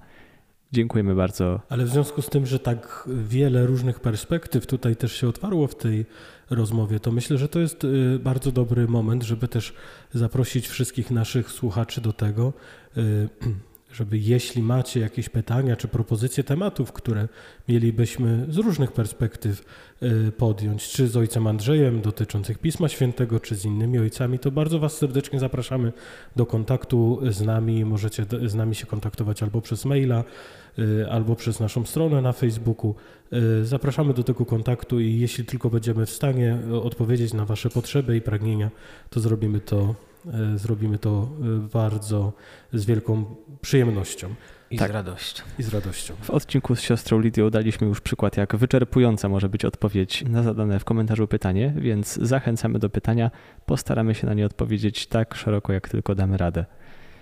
[0.72, 1.60] Dziękujemy bardzo.
[1.68, 5.74] Ale w związku z tym, że tak wiele różnych perspektyw tutaj też się otwarło w
[5.74, 6.06] tej
[6.50, 9.74] rozmowie, to myślę, że to jest y, bardzo dobry moment, żeby też
[10.14, 12.52] zaprosić wszystkich naszych słuchaczy do tego,
[12.96, 13.28] y,
[13.92, 17.28] żeby jeśli macie jakieś pytania czy propozycje tematów, które
[17.68, 19.64] mielibyśmy z różnych perspektyw
[20.02, 24.78] y, podjąć, czy z ojcem Andrzejem dotyczących Pisma Świętego, czy z innymi ojcami, to bardzo
[24.78, 25.92] Was serdecznie zapraszamy
[26.36, 27.84] do kontaktu z nami.
[27.84, 30.24] Możecie z nami się kontaktować albo przez maila,
[30.78, 32.94] y, albo przez naszą stronę na Facebooku.
[33.32, 38.16] Y, zapraszamy do tego kontaktu i jeśli tylko będziemy w stanie odpowiedzieć na Wasze potrzeby
[38.16, 38.70] i pragnienia,
[39.10, 39.94] to zrobimy to
[40.56, 42.32] zrobimy to e, bardzo
[42.72, 43.24] z wielką
[43.60, 44.34] przyjemnością
[44.70, 44.90] I Tak.
[44.90, 45.42] z radością.
[45.58, 46.14] i z radością.
[46.22, 50.80] W odcinku z siostrą Lidią daliśmy już przykład, jak wyczerpująca może być odpowiedź na zadane
[50.80, 53.30] w komentarzu pytanie, więc zachęcamy do pytania.
[53.66, 56.64] Postaramy się na nie odpowiedzieć tak szeroko, jak tylko damy radę.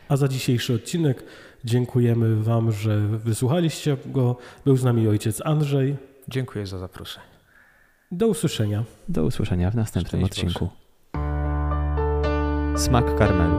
[0.08, 1.22] A za dzisiejszy odcinek
[1.64, 4.36] dziękujemy Wam, że wysłuchaliście go.
[4.64, 5.96] Był z nami ojciec Andrzej.
[6.28, 7.26] Dziękuję za zaproszenie.
[8.12, 8.84] Do usłyszenia.
[9.08, 10.68] Do usłyszenia w następnym Szczęść odcinku.
[12.78, 13.58] Smak karmelu.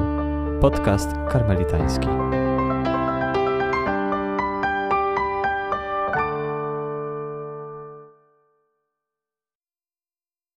[0.62, 2.08] Podcast karmelitański.